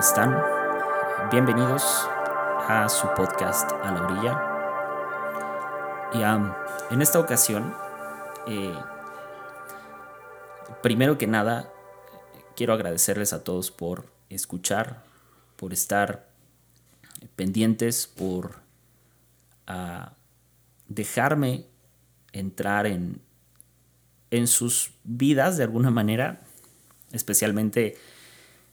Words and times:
Hey, 0.00 0.06
hola 0.06 0.14
amigos, 0.14 0.14
¿cómo 0.16 0.32
están? 0.32 1.30
Bienvenidos 1.30 1.82
a 2.68 2.88
su 2.88 3.06
podcast 3.14 3.70
A 3.72 3.92
la 3.92 4.02
Orilla. 4.06 4.40
Y 6.14 6.94
en 6.94 7.02
esta 7.02 7.20
ocasión, 7.20 7.74
eh, 8.46 8.74
primero 10.82 11.18
que 11.18 11.26
nada, 11.26 11.70
quiero 12.56 12.72
agradecerles 12.72 13.34
a 13.34 13.44
todos 13.44 13.70
por 13.70 14.06
escuchar, 14.30 15.02
por 15.56 15.72
estar 15.72 16.30
pendientes, 17.36 18.06
por 18.06 18.60
ah, 19.66 20.14
dejarme 20.88 21.66
entrar 22.32 22.86
en, 22.86 23.20
en 24.30 24.46
sus 24.46 24.92
vidas 25.04 25.58
de 25.58 25.64
alguna 25.64 25.90
manera, 25.90 26.40
especialmente 27.12 27.98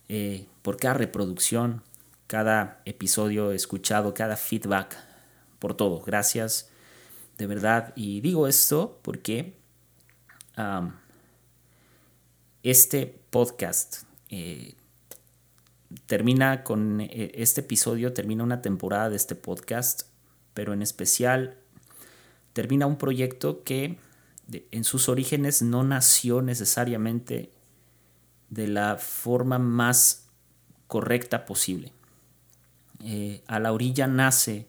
eh, 0.10 0.46
por 0.68 0.76
cada 0.76 0.96
reproducción, 0.96 1.82
cada 2.28 2.82
episodio 2.84 3.54
escuchado, 3.54 4.14
cada 4.14 4.36
feedback, 4.36 4.98
por 5.60 5.76
todo. 5.76 6.02
Gracias, 6.02 6.70
de 7.38 7.48
verdad. 7.48 7.94
Y 7.96 8.20
digo 8.20 8.50
esto 8.50 9.00
porque 9.02 9.56
este 12.64 13.18
podcast 13.30 14.04
eh, 14.28 14.76
termina 16.06 16.66
con 16.66 17.00
eh, 17.00 17.32
este 17.36 17.62
episodio, 17.62 18.12
termina 18.12 18.44
una 18.44 18.62
temporada 18.62 19.10
de 19.10 19.16
este 19.16 19.36
podcast, 19.36 20.02
pero 20.54 20.74
en 20.74 20.82
especial 20.82 21.56
termina 22.52 22.88
un 22.88 22.98
proyecto 22.98 23.64
que 23.64 24.00
en 24.52 24.84
sus 24.84 25.08
orígenes 25.08 25.62
no 25.62 25.86
nació 25.86 26.42
necesariamente 26.42 27.54
de 28.50 28.68
la 28.68 28.98
forma 28.98 29.60
más 29.60 30.27
correcta 30.88 31.46
posible. 31.46 31.92
Eh, 33.04 33.44
a 33.48 33.60
la 33.60 33.72
orilla 33.74 34.08
nace 34.08 34.68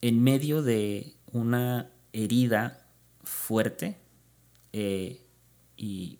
en 0.00 0.22
medio 0.22 0.62
de 0.62 1.14
una 1.32 1.90
herida 2.12 2.86
fuerte 3.22 3.96
eh, 4.72 5.22
y 5.76 6.18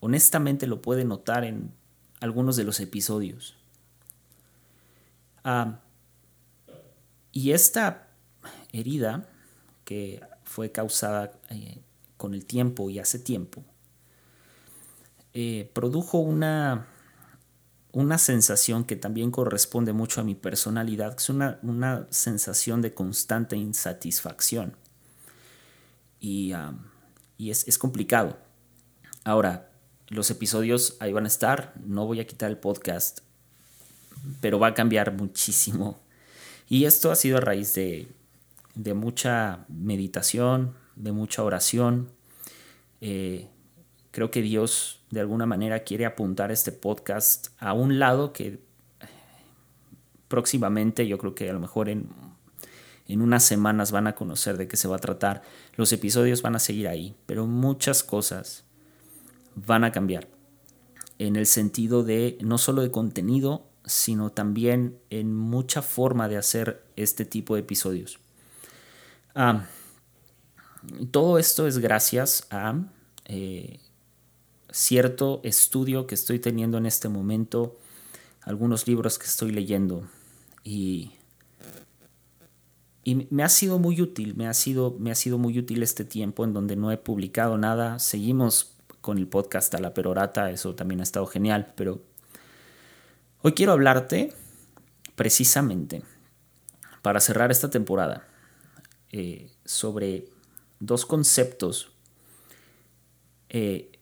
honestamente 0.00 0.66
lo 0.66 0.80
puede 0.80 1.04
notar 1.04 1.44
en 1.44 1.72
algunos 2.20 2.56
de 2.56 2.64
los 2.64 2.80
episodios. 2.80 3.56
Ah, 5.44 5.80
y 7.32 7.52
esta 7.52 8.08
herida 8.72 9.28
que 9.84 10.20
fue 10.44 10.72
causada 10.72 11.32
eh, 11.50 11.78
con 12.16 12.34
el 12.34 12.46
tiempo 12.46 12.88
y 12.90 12.98
hace 12.98 13.18
tiempo, 13.18 13.62
produjo 15.74 16.16
una, 16.16 16.86
una 17.96 18.18
sensación 18.18 18.84
que 18.84 18.94
también 18.94 19.30
corresponde 19.30 19.94
mucho 19.94 20.20
a 20.20 20.24
mi 20.24 20.34
personalidad, 20.34 21.12
que 21.16 21.22
es 21.22 21.30
una, 21.30 22.06
sensación 22.10 22.82
de 22.82 22.92
constante 22.92 23.56
insatisfacción. 23.56 24.76
Y, 26.20 26.52
es, 27.38 27.66
es, 27.66 27.78
complicado. 27.78 28.36
Ahora, 29.24 29.70
los 30.08 30.30
episodios 30.30 30.98
ahí 31.00 31.14
van 31.14 31.24
a 31.24 31.28
estar, 31.28 31.72
no 31.86 32.04
voy 32.04 32.20
a 32.20 32.26
quitar 32.26 32.50
el 32.50 32.58
podcast, 32.58 33.20
pero 34.42 34.58
va 34.58 34.66
a 34.66 34.74
cambiar 34.74 35.14
muchísimo. 35.14 35.98
Y 36.68 36.84
esto 36.84 37.10
ha 37.10 37.16
sido 37.16 37.38
a 37.38 37.40
raíz 37.40 37.72
de, 37.72 38.08
de 38.74 38.92
mucha 38.92 39.64
meditación, 39.68 40.74
de 40.96 41.12
mucha 41.12 41.42
oración. 41.42 42.10
Eh, 43.00 43.48
creo 44.10 44.30
que 44.30 44.42
Dios 44.42 44.95
de 45.10 45.20
alguna 45.20 45.46
manera 45.46 45.80
quiere 45.80 46.06
apuntar 46.06 46.50
este 46.50 46.72
podcast 46.72 47.48
a 47.58 47.72
un 47.72 47.98
lado 47.98 48.32
que 48.32 48.60
próximamente, 50.28 51.06
yo 51.06 51.18
creo 51.18 51.34
que 51.34 51.48
a 51.48 51.52
lo 51.52 51.60
mejor 51.60 51.88
en, 51.88 52.08
en 53.06 53.22
unas 53.22 53.44
semanas 53.44 53.92
van 53.92 54.06
a 54.06 54.14
conocer 54.14 54.56
de 54.56 54.68
qué 54.68 54.76
se 54.76 54.88
va 54.88 54.96
a 54.96 55.00
tratar. 55.00 55.42
Los 55.76 55.92
episodios 55.92 56.42
van 56.42 56.56
a 56.56 56.58
seguir 56.58 56.88
ahí, 56.88 57.14
pero 57.26 57.46
muchas 57.46 58.02
cosas 58.02 58.64
van 59.54 59.84
a 59.84 59.92
cambiar 59.92 60.28
en 61.18 61.36
el 61.36 61.46
sentido 61.46 62.02
de 62.02 62.38
no 62.42 62.58
solo 62.58 62.82
de 62.82 62.90
contenido, 62.90 63.66
sino 63.84 64.30
también 64.30 64.98
en 65.10 65.34
mucha 65.34 65.80
forma 65.80 66.28
de 66.28 66.36
hacer 66.36 66.84
este 66.96 67.24
tipo 67.24 67.54
de 67.54 67.60
episodios. 67.60 68.18
Ah, 69.34 69.66
todo 71.10 71.38
esto 71.38 71.66
es 71.66 71.78
gracias 71.78 72.46
a 72.50 72.74
eh, 73.26 73.80
cierto 74.76 75.40
estudio 75.42 76.06
que 76.06 76.14
estoy 76.14 76.38
teniendo 76.38 76.76
en 76.76 76.84
este 76.84 77.08
momento, 77.08 77.78
algunos 78.42 78.86
libros 78.86 79.18
que 79.18 79.24
estoy 79.24 79.50
leyendo. 79.50 80.06
Y, 80.64 81.12
y 83.02 83.26
me 83.30 83.42
ha 83.42 83.48
sido 83.48 83.78
muy 83.78 84.02
útil, 84.02 84.36
me 84.36 84.46
ha 84.46 84.52
sido, 84.52 84.94
me 84.98 85.10
ha 85.10 85.14
sido 85.14 85.38
muy 85.38 85.58
útil 85.58 85.82
este 85.82 86.04
tiempo 86.04 86.44
en 86.44 86.52
donde 86.52 86.76
no 86.76 86.92
he 86.92 86.98
publicado 86.98 87.56
nada, 87.56 87.98
seguimos 87.98 88.74
con 89.00 89.16
el 89.16 89.26
podcast 89.26 89.74
a 89.74 89.80
la 89.80 89.94
perorata, 89.94 90.50
eso 90.50 90.74
también 90.74 91.00
ha 91.00 91.04
estado 91.04 91.26
genial, 91.26 91.72
pero 91.74 92.02
hoy 93.40 93.52
quiero 93.52 93.72
hablarte 93.72 94.34
precisamente 95.14 96.02
para 97.00 97.20
cerrar 97.20 97.50
esta 97.50 97.70
temporada 97.70 98.28
eh, 99.10 99.50
sobre 99.64 100.28
dos 100.80 101.06
conceptos 101.06 101.92
eh, 103.48 103.95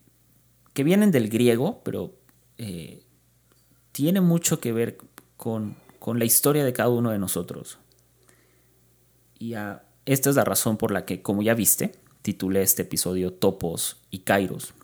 que 0.74 0.84
vienen 0.84 1.12
del 1.12 1.30
griego, 1.30 1.80
pero 1.84 2.12
eh, 2.58 3.02
tiene 3.92 4.20
mucho 4.20 4.60
que 4.60 4.72
ver 4.72 4.98
con, 5.36 5.76
la 6.04 6.24
historia 6.26 6.64
de 6.64 6.72
cada 6.74 6.90
uno 6.90 7.10
de 7.10 7.18
nosotros. 7.18 7.78
Y 9.38 9.54
esta 10.04 10.30
es 10.30 10.36
la 10.36 10.44
razón 10.44 10.76
por 10.76 10.90
la 10.90 11.06
que, 11.06 11.22
como 11.22 11.42
ya 11.42 11.54
viste, 11.54 11.92
titulé 12.22 12.62
este 12.62 12.82
episodio 12.82 13.32
Topos 13.32 14.02
y 14.10 14.18
Kairos. 14.18 14.74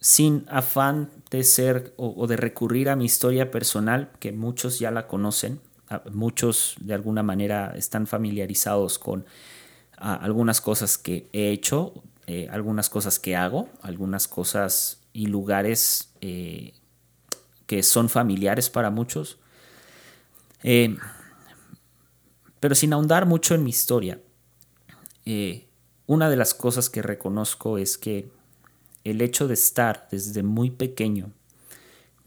sin 0.00 0.44
afán 0.48 1.10
de 1.30 1.42
ser 1.42 1.92
o, 1.96 2.26
de 2.26 2.36
recurrir 2.36 2.90
a 2.90 2.96
mi 2.96 3.06
historia 3.06 3.50
personal, 3.50 4.12
que 4.20 4.32
muchos 4.32 4.78
ya 4.78 4.90
la 4.90 5.08
conocen, 5.08 5.60
muchos 6.12 6.76
de 6.80 6.94
alguna 6.94 7.22
manera 7.22 7.72
están 7.74 8.06
familiarizados 8.06 8.98
con 8.98 9.24
algunas 9.98 10.60
cosas 10.60 10.98
que 10.98 11.28
he 11.32 11.50
hecho, 11.50 12.02
eh, 12.26 12.48
algunas 12.50 12.88
cosas 12.88 13.18
que 13.18 13.36
hago, 13.36 13.68
algunas 13.82 14.28
cosas 14.28 15.00
y 15.12 15.26
lugares 15.26 16.12
eh, 16.20 16.74
que 17.66 17.82
son 17.82 18.08
familiares 18.08 18.70
para 18.70 18.90
muchos. 18.90 19.38
Eh, 20.62 20.96
pero 22.60 22.74
sin 22.74 22.92
ahondar 22.92 23.26
mucho 23.26 23.54
en 23.54 23.64
mi 23.64 23.70
historia, 23.70 24.20
una 26.06 26.30
de 26.30 26.36
las 26.36 26.54
cosas 26.54 26.88
que 26.88 27.02
reconozco 27.02 27.76
es 27.76 27.98
que 27.98 28.30
el 29.04 29.20
hecho 29.20 29.46
de 29.46 29.54
estar 29.54 30.08
desde 30.10 30.42
muy 30.42 30.70
pequeño 30.70 31.32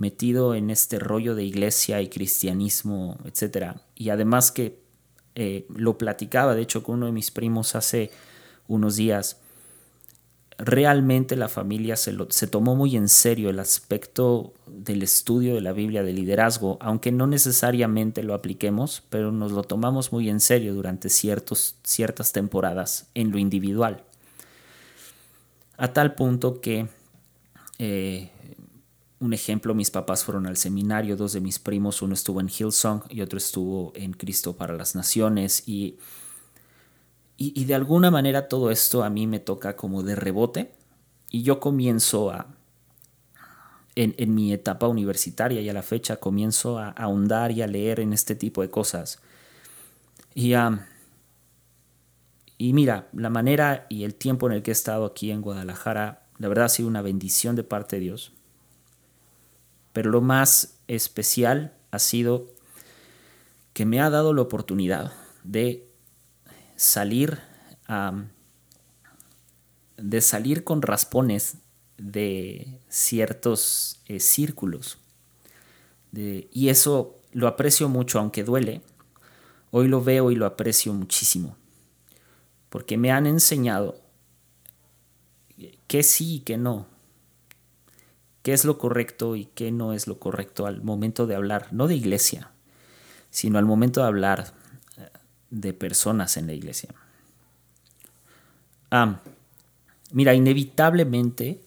metido 0.01 0.55
en 0.55 0.71
este 0.71 0.97
rollo 0.97 1.35
de 1.35 1.43
iglesia 1.43 2.01
y 2.01 2.09
cristianismo, 2.09 3.19
etc. 3.25 3.75
Y 3.95 4.09
además 4.09 4.51
que 4.51 4.80
eh, 5.43 5.65
lo 5.75 5.97
platicaba, 5.97 6.53
de 6.53 6.61
hecho, 6.61 6.83
con 6.83 6.97
uno 6.97 7.07
de 7.07 7.11
mis 7.11 7.31
primos 7.31 7.73
hace 7.73 8.11
unos 8.67 8.95
días. 8.95 9.37
Realmente 10.59 11.35
la 11.35 11.49
familia 11.49 11.95
se, 11.95 12.13
tomó 12.45 12.75
muy 12.75 12.95
en 12.95 13.09
serio 13.09 13.49
el 13.49 13.59
aspecto 13.59 14.53
del 14.67 15.01
estudio 15.01 15.55
de 15.55 15.61
la 15.61 15.73
Biblia, 15.73 16.03
de 16.03 16.13
liderazgo, 16.13 16.77
aunque 16.79 17.11
no 17.11 17.25
necesariamente 17.25 18.21
lo 18.21 18.35
apliquemos, 18.35 19.01
pero 19.09 19.31
nos 19.31 19.51
lo 19.51 19.63
tomamos 19.63 20.11
muy 20.11 20.29
en 20.29 20.41
serio 20.41 20.75
durante 20.75 21.09
ciertas 21.09 22.31
temporadas 22.31 23.07
en 23.15 23.31
lo 23.31 23.39
individual. 23.39 24.03
A 25.77 25.91
tal 25.91 26.13
punto 26.13 26.61
que 26.61 26.87
eh, 27.79 28.29
un 29.21 29.33
ejemplo, 29.33 29.75
mis 29.75 29.91
papás 29.91 30.23
fueron 30.23 30.47
al 30.47 30.57
seminario, 30.57 31.15
dos 31.15 31.33
de 31.33 31.41
mis 31.41 31.59
primos, 31.59 32.01
uno 32.01 32.15
estuvo 32.15 32.41
en 32.41 32.49
Hillsong 32.49 33.03
y 33.09 33.21
otro 33.21 33.37
estuvo 33.37 33.93
en 33.95 34.13
Cristo 34.13 34.57
para 34.57 34.73
las 34.73 34.95
Naciones 34.95 35.63
y, 35.67 35.99
y, 37.37 37.65
de 37.65 37.75
alguna 37.75 38.09
manera 38.09 38.47
todo 38.47 38.71
esto 38.71 39.03
a 39.03 39.11
mí 39.11 39.27
me 39.27 39.39
toca 39.39 39.75
como 39.75 40.01
de 40.01 40.15
rebote 40.15 40.73
y 41.29 41.43
yo 41.43 41.59
comienzo 41.59 42.31
a, 42.31 42.47
en, 43.93 44.33
mi 44.33 44.53
etapa 44.53 44.87
universitaria 44.87 45.61
y 45.61 45.69
a 45.69 45.73
la 45.73 45.83
fecha 45.83 46.17
comienzo 46.17 46.79
a, 46.79 46.89
ahondar 46.89 47.51
y 47.51 47.61
a 47.61 47.67
leer 47.67 47.99
en 47.99 48.13
este 48.13 48.33
tipo 48.33 48.63
de 48.63 48.71
cosas. 48.71 49.21
Y, 50.33 50.53
y 52.57 52.73
mira, 52.73 53.07
la 53.13 53.29
manera 53.29 53.85
y 53.87 54.03
el 54.03 54.15
tiempo 54.15 54.47
en 54.47 54.53
el 54.53 54.63
que 54.63 54.71
he 54.71 54.73
estado 54.73 55.05
aquí 55.05 55.29
en 55.29 55.41
Guadalajara, 55.41 56.23
la 56.39 56.47
verdad 56.47 56.65
ha 56.65 56.69
sido 56.69 56.87
una 56.87 57.03
bendición 57.03 57.55
de 57.55 57.63
parte 57.63 57.97
de 57.97 58.01
Dios 58.01 58.33
pero 59.93 60.09
lo 60.09 60.21
más 60.21 60.77
especial 60.87 61.73
ha 61.91 61.99
sido 61.99 62.47
que 63.73 63.85
me 63.85 63.99
ha 63.99 64.09
dado 64.09 64.33
la 64.33 64.41
oportunidad 64.41 65.13
de 65.43 65.87
salir 66.75 67.39
de 69.97 70.21
salir 70.21 70.63
con 70.63 70.81
raspones 70.81 71.57
de 71.97 72.79
ciertos 72.89 74.01
eh, 74.07 74.19
círculos. 74.19 74.97
y 76.13 76.69
eso 76.69 77.17
lo 77.31 77.47
aprecio 77.47 77.87
mucho, 77.87 78.19
aunque 78.19 78.43
duele. 78.43 78.81
Hoy 79.71 79.87
lo 79.87 80.03
veo 80.03 80.31
y 80.31 80.35
lo 80.35 80.45
aprecio 80.45 80.93
muchísimo. 80.93 81.55
Porque 82.69 82.97
me 82.97 83.11
han 83.11 83.25
enseñado 83.25 84.01
que 85.87 86.03
sí 86.03 86.35
y 86.35 86.39
que 86.41 86.57
no. 86.57 86.87
Qué 88.43 88.53
es 88.53 88.65
lo 88.65 88.77
correcto 88.77 89.35
y 89.35 89.45
qué 89.45 89.71
no 89.71 89.93
es 89.93 90.07
lo 90.07 90.17
correcto 90.19 90.65
al 90.65 90.81
momento 90.81 91.27
de 91.27 91.35
hablar, 91.35 91.67
no 91.71 91.87
de 91.87 91.95
iglesia, 91.95 92.51
sino 93.29 93.59
al 93.59 93.65
momento 93.65 94.01
de 94.01 94.07
hablar 94.07 94.53
eh, 94.97 95.09
de 95.51 95.73
personas 95.73 96.37
en 96.37 96.47
la 96.47 96.53
iglesia. 96.53 96.89
Ah, 98.89 99.19
mira, 100.11 100.33
inevitablemente 100.33 101.61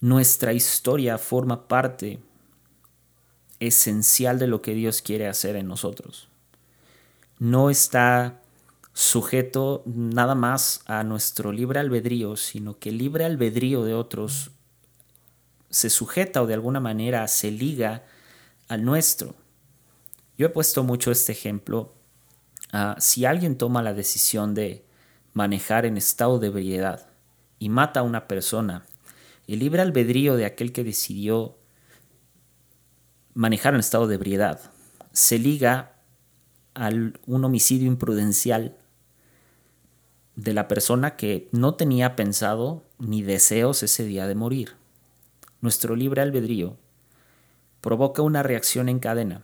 nuestra 0.00 0.52
historia 0.52 1.16
forma 1.18 1.68
parte 1.68 2.18
esencial 3.60 4.40
de 4.40 4.48
lo 4.48 4.60
que 4.60 4.74
Dios 4.74 5.00
quiere 5.00 5.28
hacer 5.28 5.54
en 5.54 5.68
nosotros. 5.68 6.28
No 7.38 7.70
está 7.70 8.40
sujeto 8.92 9.82
nada 9.86 10.34
más 10.34 10.82
a 10.86 11.04
nuestro 11.04 11.52
libre 11.52 11.80
albedrío, 11.80 12.36
sino 12.36 12.78
que 12.78 12.90
el 12.90 12.98
libre 12.98 13.24
albedrío 13.24 13.84
de 13.84 13.94
otros 13.94 14.50
se 15.72 15.90
sujeta 15.90 16.42
o 16.42 16.46
de 16.46 16.54
alguna 16.54 16.78
manera 16.78 17.26
se 17.26 17.50
liga 17.50 18.04
al 18.68 18.84
nuestro. 18.84 19.34
Yo 20.38 20.46
he 20.46 20.50
puesto 20.50 20.84
mucho 20.84 21.10
este 21.10 21.32
ejemplo. 21.32 21.94
Ah, 22.72 22.96
si 23.00 23.24
alguien 23.24 23.58
toma 23.58 23.82
la 23.82 23.94
decisión 23.94 24.54
de 24.54 24.84
manejar 25.32 25.86
en 25.86 25.96
estado 25.96 26.38
de 26.38 26.48
ebriedad 26.48 27.08
y 27.58 27.70
mata 27.70 28.00
a 28.00 28.02
una 28.04 28.28
persona, 28.28 28.84
el 29.48 29.58
libre 29.58 29.82
albedrío 29.82 30.36
de 30.36 30.44
aquel 30.44 30.72
que 30.72 30.84
decidió 30.84 31.56
manejar 33.34 33.74
en 33.74 33.80
estado 33.80 34.06
de 34.06 34.14
ebriedad 34.14 34.60
se 35.12 35.38
liga 35.38 35.96
a 36.74 36.90
un 37.26 37.44
homicidio 37.44 37.86
imprudencial 37.86 38.76
de 40.36 40.54
la 40.54 40.68
persona 40.68 41.16
que 41.16 41.48
no 41.52 41.74
tenía 41.74 42.14
pensado 42.16 42.84
ni 42.98 43.22
deseos 43.22 43.82
ese 43.82 44.04
día 44.04 44.26
de 44.26 44.34
morir. 44.34 44.81
Nuestro 45.62 45.96
libre 45.96 46.20
albedrío 46.20 46.76
provoca 47.80 48.20
una 48.20 48.42
reacción 48.42 48.88
en 48.88 48.98
cadena 48.98 49.42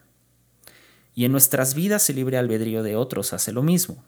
y 1.14 1.24
en 1.24 1.32
nuestras 1.32 1.74
vidas 1.74 2.10
el 2.10 2.16
libre 2.16 2.38
albedrío 2.38 2.82
de 2.82 2.96
otros 2.96 3.32
hace 3.32 3.52
lo 3.52 3.62
mismo. 3.62 4.04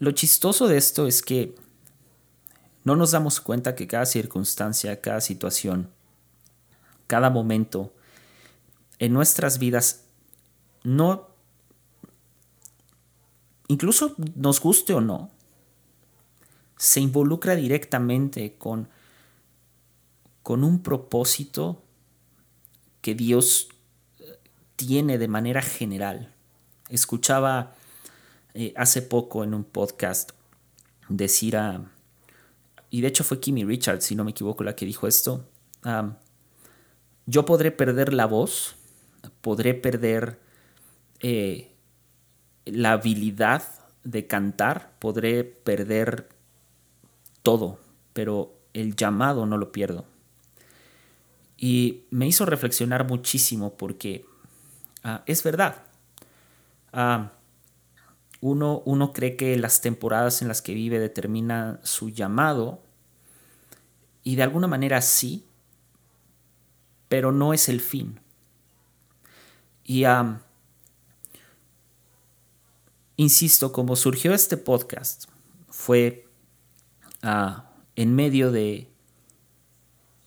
lo 0.00 0.10
chistoso 0.10 0.66
de 0.66 0.76
esto 0.76 1.06
es 1.06 1.22
que 1.22 1.54
no 2.82 2.96
nos 2.96 3.12
damos 3.12 3.40
cuenta 3.40 3.76
que 3.76 3.86
cada 3.86 4.04
circunstancia, 4.06 5.00
cada 5.00 5.20
situación, 5.20 5.88
cada 7.06 7.30
momento 7.30 7.92
en 8.98 9.12
nuestras 9.12 9.60
vidas 9.60 10.02
no, 10.82 11.28
incluso 13.68 14.16
nos 14.34 14.60
guste 14.60 14.94
o 14.94 15.00
no, 15.00 15.30
se 16.82 16.98
involucra 16.98 17.54
directamente 17.54 18.56
con, 18.58 18.88
con 20.42 20.64
un 20.64 20.82
propósito 20.82 21.80
que 23.00 23.14
Dios 23.14 23.68
eh, 24.18 24.40
tiene 24.74 25.16
de 25.16 25.28
manera 25.28 25.62
general. 25.62 26.34
Escuchaba 26.88 27.76
eh, 28.54 28.74
hace 28.76 29.00
poco 29.00 29.44
en 29.44 29.54
un 29.54 29.62
podcast 29.62 30.32
decir 31.08 31.56
a, 31.56 31.88
y 32.90 33.00
de 33.00 33.06
hecho 33.06 33.22
fue 33.22 33.38
Kimmy 33.38 33.62
Richards, 33.64 34.04
si 34.04 34.16
no 34.16 34.24
me 34.24 34.32
equivoco, 34.32 34.64
la 34.64 34.74
que 34.74 34.84
dijo 34.84 35.06
esto, 35.06 35.46
yo 37.26 37.44
podré 37.44 37.70
perder 37.70 38.12
la 38.12 38.26
voz, 38.26 38.74
podré 39.40 39.74
perder 39.74 40.40
eh, 41.20 41.76
la 42.64 42.90
habilidad 42.90 43.62
de 44.02 44.26
cantar, 44.26 44.96
podré 44.98 45.44
perder 45.44 46.41
todo, 47.42 47.78
pero 48.12 48.54
el 48.72 48.96
llamado 48.96 49.46
no 49.46 49.58
lo 49.58 49.72
pierdo. 49.72 50.04
Y 51.56 52.04
me 52.10 52.26
hizo 52.26 52.44
reflexionar 52.46 53.06
muchísimo 53.06 53.76
porque 53.76 54.24
ah, 55.04 55.22
es 55.26 55.42
verdad. 55.42 55.84
Ah, 56.92 57.32
uno, 58.40 58.82
uno 58.84 59.12
cree 59.12 59.36
que 59.36 59.56
las 59.56 59.80
temporadas 59.80 60.42
en 60.42 60.48
las 60.48 60.62
que 60.62 60.74
vive 60.74 60.98
determina 60.98 61.78
su 61.84 62.08
llamado 62.08 62.82
y 64.24 64.36
de 64.36 64.42
alguna 64.42 64.66
manera 64.66 65.00
sí, 65.00 65.44
pero 67.08 67.32
no 67.32 67.52
es 67.52 67.68
el 67.68 67.80
fin. 67.80 68.20
Y 69.84 70.04
insisto, 73.16 73.72
como 73.72 73.96
surgió 73.96 74.32
este 74.32 74.56
podcast, 74.56 75.24
fue 75.68 76.26
en 77.22 78.14
medio 78.14 78.50
de, 78.50 78.88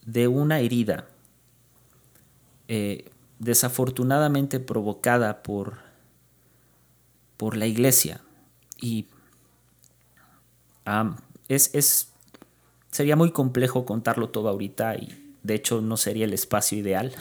de 0.06 0.28
una 0.28 0.60
herida 0.60 1.08
eh, 2.68 3.12
desafortunadamente 3.40 4.60
provocada 4.60 5.44
por 5.44 5.86
por 7.38 7.58
la 7.58 7.66
iglesia. 7.66 8.22
Y 8.80 9.08
es, 11.48 12.12
sería 12.92 13.16
muy 13.16 13.32
complejo 13.32 13.86
contarlo 13.86 14.30
todo 14.30 14.50
ahorita 14.50 14.96
y 14.96 15.36
de 15.44 15.56
hecho 15.56 15.82
no 15.82 15.98
sería 15.98 16.26
el 16.26 16.34
espacio 16.34 16.78
ideal. 16.78 17.14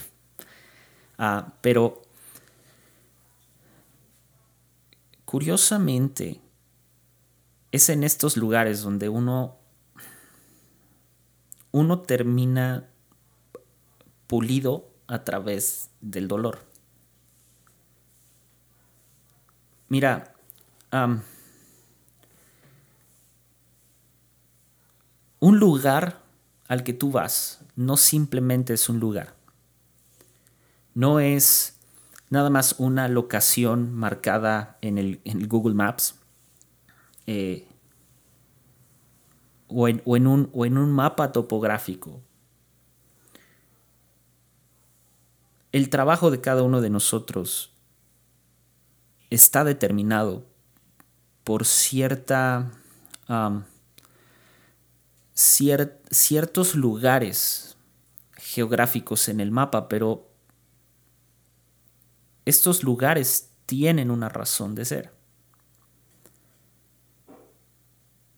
Ah, 1.19 1.53
pero 1.61 2.03
curiosamente 5.25 6.41
es 7.73 7.89
en 7.89 8.05
estos 8.05 8.37
lugares 8.37 8.83
donde 8.83 9.09
uno 9.09 9.57
uno 11.75 12.03
termina 12.03 12.89
pulido 14.29 14.89
a 15.09 15.25
través 15.25 15.91
del 16.01 16.29
dolor. 16.29 16.61
Mira, 19.89 20.35
un 25.41 25.59
lugar 25.59 26.23
al 26.69 26.85
que 26.85 26.93
tú 26.93 27.11
vas 27.11 27.65
no 27.75 27.97
simplemente 27.97 28.75
es 28.75 28.89
un 28.89 29.01
lugar. 29.01 29.35
No 30.95 31.19
es 31.19 31.81
nada 32.31 32.51
más 32.51 32.77
una 32.79 33.09
locación 33.09 33.93
marcada 33.93 34.79
en 34.81 34.97
el, 34.97 35.21
Google 35.49 35.75
Maps 35.75 36.21
eh, 37.27 37.67
o, 39.69 39.89
en, 39.89 40.03
un, 40.27 40.51
o 40.53 40.67
en 40.67 40.79
un 40.79 40.93
mapa 40.93 41.33
topográfico. 41.33 42.21
El 45.73 45.91
trabajo 45.91 46.31
de 46.31 46.41
cada 46.41 46.63
uno 46.63 46.81
de 46.81 46.91
nosotros 46.91 47.73
está 49.31 49.65
determinado 49.65 50.45
por 51.45 51.67
cierta, 51.67 52.71
ciertos 55.35 56.75
lugares 56.75 57.77
geográficos 58.37 59.29
en 59.29 59.41
el 59.41 59.51
mapa, 59.51 59.89
pero 59.89 60.31
estos 62.47 62.83
lugares 62.83 63.51
tienen 63.67 64.11
una 64.11 64.29
razón 64.29 64.75
de 64.75 64.85
ser. 64.87 65.14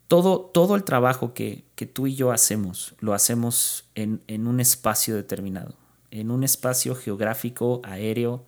Todo, 0.09 0.41
todo 0.41 0.77
el 0.77 0.85
trabajo 0.85 1.35
que, 1.35 1.65
tú 1.93 2.07
y 2.07 2.15
yo 2.15 2.31
hacemos, 2.31 2.95
lo 3.01 3.13
hacemos 3.13 3.89
en, 3.95 4.23
en 4.29 4.47
un 4.47 4.61
espacio 4.61 5.17
determinado, 5.17 5.75
en 6.11 6.31
un 6.31 6.45
espacio 6.45 6.95
geográfico, 6.95 7.81
aéreo, 7.85 8.45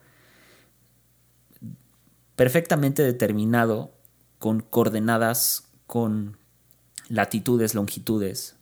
perfectamente 2.37 3.03
determinado 3.03 3.93
con 4.39 4.61
coordenadas, 4.61 5.69
con 5.89 6.37
latitudes, 7.09 7.75
longitudes. 7.75 8.57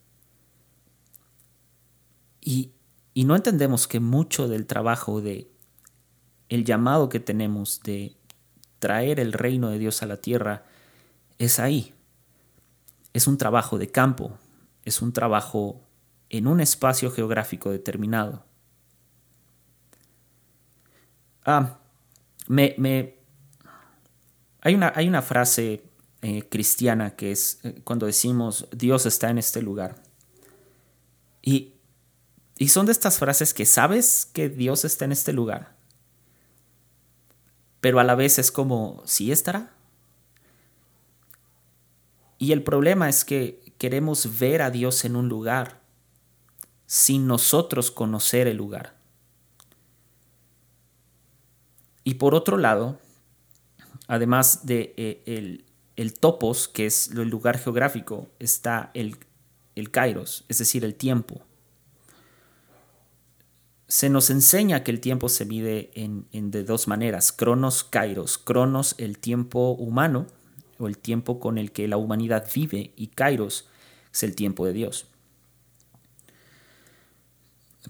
Y, 2.41 2.73
y 3.13 3.25
no 3.25 3.37
entendemos 3.37 3.87
que 3.87 4.01
mucho 4.01 4.49
del 4.49 4.67
trabajo 4.67 5.21
de 5.21 5.51
el 6.49 6.65
llamado 6.65 7.09
que 7.09 7.21
tenemos 7.21 7.81
de 7.83 8.17
traer 8.79 9.21
el 9.21 9.33
reino 9.33 9.69
de 9.69 9.79
Dios 9.79 10.03
a 10.03 10.07
la 10.07 10.19
tierra 10.19 10.65
es 11.39 11.59
ahí. 11.59 11.93
Es 13.17 13.27
un 13.27 13.39
trabajo 13.39 13.79
de 13.79 13.91
campo, 13.91 14.39
es 14.83 15.01
un 15.01 15.11
trabajo 15.15 15.81
en 16.29 16.47
un 16.47 16.61
espacio 16.61 17.11
geográfico 17.11 17.71
determinado. 17.71 18.45
Ah, 21.43 21.79
me, 22.47 22.75
me, 22.77 23.15
Hay 24.61 24.75
una, 24.75 24.93
hay 24.95 25.09
una 25.09 25.23
frase 25.23 25.83
eh, 26.21 26.47
cristiana 26.51 27.17
que 27.17 27.33
es 27.33 27.59
eh, 27.63 27.81
cuando 27.85 28.05
decimos 28.05 28.69
Dios 28.71 29.07
está 29.07 29.31
en 29.31 29.39
este 29.39 29.63
lugar. 29.63 30.03
Y, 31.41 31.73
y 32.59 32.69
son 32.69 32.85
de 32.85 32.93
estas 32.93 33.19
frases 33.19 33.55
que 33.55 33.65
sabes 33.65 34.29
que 34.31 34.51
Dios 34.51 34.85
está 34.85 35.07
en 35.07 35.13
este 35.13 35.33
lugar, 35.33 35.75
pero 37.81 37.99
a 37.99 38.05
la 38.05 38.15
vez 38.15 38.39
es 38.39 38.53
como, 38.53 39.03
¿sí 39.07 39.33
estará? 39.33 39.76
Y 42.39 42.53
el 42.53 42.63
problema 42.63 43.09
es 43.09 43.25
que 43.25 43.73
queremos 43.79 44.39
ver 44.39 44.63
a 44.63 44.71
Dios 44.71 45.05
en 45.05 45.17
un 45.17 45.29
lugar 45.29 45.81
sin 46.87 47.27
nosotros 47.27 47.91
conocer 47.91 48.47
el 48.47 48.57
lugar. 48.57 48.95
Y 52.05 52.15
por 52.15 52.35
otro 52.35 52.57
lado, 52.57 52.99
además 54.07 54.65
de 54.65 54.95
eh, 54.97 55.65
el, 55.97 56.15
topos, 56.15 56.69
que 56.69 56.87
es 56.87 57.11
el 57.11 57.29
lugar 57.29 57.59
geográfico, 57.59 58.29
está 58.39 58.91
el, 58.95 59.17
el 59.75 59.91
kairos, 59.91 60.45
es 60.49 60.59
decir, 60.59 60.85
el 60.85 60.95
tiempo. 60.95 61.43
Se 63.89 64.09
nos 64.09 64.31
enseña 64.31 64.85
que 64.85 64.91
el 64.91 65.01
tiempo 65.01 65.29
se 65.29 65.47
mide 65.47 65.91
en, 65.95 66.27
en 66.33 66.51
de 66.51 66.65
dos 66.65 66.87
maneras, 66.87 67.33
cronos, 67.33 67.83
kairos. 67.83 68.39
Cronos, 68.39 68.95
el 68.99 69.19
tiempo 69.19 69.71
humano, 69.73 70.27
o 70.79 70.87
el 70.87 70.99
tiempo 70.99 71.41
con 71.41 71.59
el 71.59 71.73
que 71.73 71.89
la 71.89 71.97
humanidad 71.97 72.49
vive, 72.55 72.93
y 72.97 73.09
kairos 73.09 73.69
es 74.13 74.23
el 74.23 74.35
tiempo 74.35 74.67
de 74.67 74.73
Dios. 74.73 75.07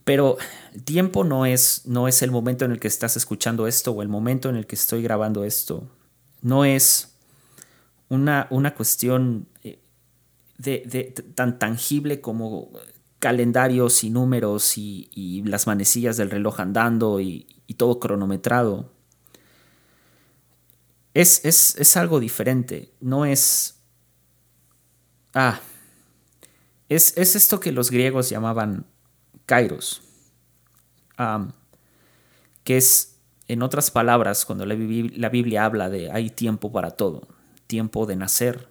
Pero 0.05 0.37
el 0.75 0.85
tiempo 0.85 1.25
no 1.25 1.47
es, 1.47 1.83
no 1.87 2.07
es 2.07 2.23
el 2.23 2.31
momento 2.31 2.65
en 2.65 2.73
el 2.73 2.81
que 2.81 2.89
estás 2.89 3.17
escuchando 3.17 3.67
esto 3.67 3.93
o 3.93 4.03
el 4.03 4.09
momento 4.09 4.49
en 4.49 4.57
el 4.57 4.67
que 4.67 4.77
estoy 4.77 5.03
grabando 5.03 5.45
esto. 5.45 5.89
No 6.43 6.65
es 6.65 7.17
una, 8.09 8.47
una 8.51 8.75
cuestión 8.75 9.49
eh, 9.65 9.81
de, 10.59 11.13
tan 11.35 11.59
tangible 11.59 12.21
como 12.21 12.71
calendarios 13.19 14.05
y 14.05 14.11
números 14.11 14.79
y, 14.79 15.43
las 15.45 15.67
manecillas 15.67 16.17
del 16.17 16.31
reloj 16.31 16.61
andando 16.61 17.21
y, 17.21 17.47
todo 17.77 17.99
cronometrado. 17.99 18.93
Es, 21.17 21.47
es, 21.47 21.97
algo 21.97 22.21
diferente. 22.21 22.93
No 23.01 23.25
es... 23.25 23.81
Ah. 25.33 25.61
Es, 26.91 27.17
es 27.17 27.35
esto 27.35 27.59
que 27.59 27.73
los 27.73 27.91
griegos 27.91 28.29
llamaban 28.29 28.85
kairos, 29.47 30.03
que 32.65 32.77
es, 32.77 33.17
en 33.49 33.63
otras 33.63 33.91
palabras, 33.91 34.45
cuando 34.45 34.67
la, 34.67 34.75
la 34.75 35.29
Biblia 35.31 35.65
habla 35.65 35.89
de 35.89 36.11
hay 36.13 36.29
tiempo 36.29 36.71
para 36.71 36.91
todo, 36.91 37.27
tiempo 37.67 38.05
de 38.05 38.17
nacer, 38.17 38.69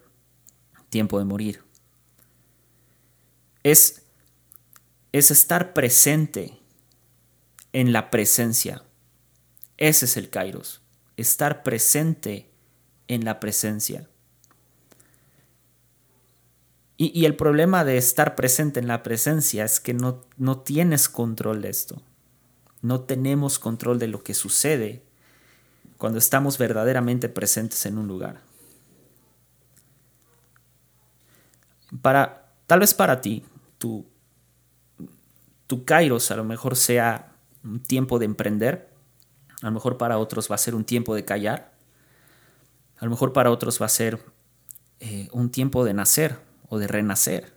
tiempo 0.88 1.18
de 1.18 1.24
morir. 1.24 1.64
Es, 3.64 4.02
es 5.10 5.32
estar 5.32 5.74
presente 5.74 6.56
en 7.72 7.92
la 7.92 8.08
presencia. 8.08 8.84
Ese 9.76 10.04
es 10.04 10.16
el 10.16 10.30
kairos, 10.30 10.80
estar 11.16 11.62
presente 11.62 12.50
en 13.08 13.24
la 13.24 13.40
presencia. 13.40 14.08
Y, 16.98 17.26
el 17.26 17.36
problema 17.36 17.84
de 17.84 17.98
estar 17.98 18.34
presente 18.36 18.80
en 18.80 18.88
la 18.88 19.02
presencia 19.02 19.64
es 19.64 19.80
que 19.80 19.92
no, 19.92 20.22
no 20.38 20.60
tienes 20.60 21.10
control 21.10 21.60
de 21.60 21.68
esto. 21.68 22.00
No 22.80 23.02
tenemos 23.02 23.58
control 23.58 23.98
de 23.98 24.08
lo 24.08 24.22
que 24.22 24.32
sucede 24.32 25.02
cuando 25.98 26.18
estamos 26.18 26.56
verdaderamente 26.56 27.28
presentes 27.28 27.84
en 27.84 27.98
un 27.98 28.08
lugar. 28.08 28.40
Para, 32.00 32.50
tal 32.66 32.80
vez 32.80 32.94
para 32.94 33.20
ti, 33.20 33.44
tu, 33.76 34.06
tu 35.66 35.84
kairos 35.84 36.30
a 36.30 36.36
lo 36.36 36.44
mejor 36.44 36.76
sea 36.76 37.32
un 37.62 37.82
tiempo 37.82 38.18
de 38.18 38.24
emprender, 38.24 38.95
a 39.66 39.70
lo 39.70 39.74
mejor 39.74 39.98
para 39.98 40.18
otros 40.18 40.48
va 40.48 40.54
a 40.54 40.58
ser 40.58 40.76
un 40.76 40.84
tiempo 40.84 41.16
de 41.16 41.24
callar, 41.24 41.72
a 42.98 43.04
lo 43.04 43.10
mejor 43.10 43.32
para 43.32 43.50
otros 43.50 43.82
va 43.82 43.86
a 43.86 43.88
ser 43.88 44.20
eh, 45.00 45.28
un 45.32 45.50
tiempo 45.50 45.84
de 45.84 45.92
nacer, 45.92 46.38
o 46.68 46.78
de 46.78 46.86
renacer. 46.86 47.52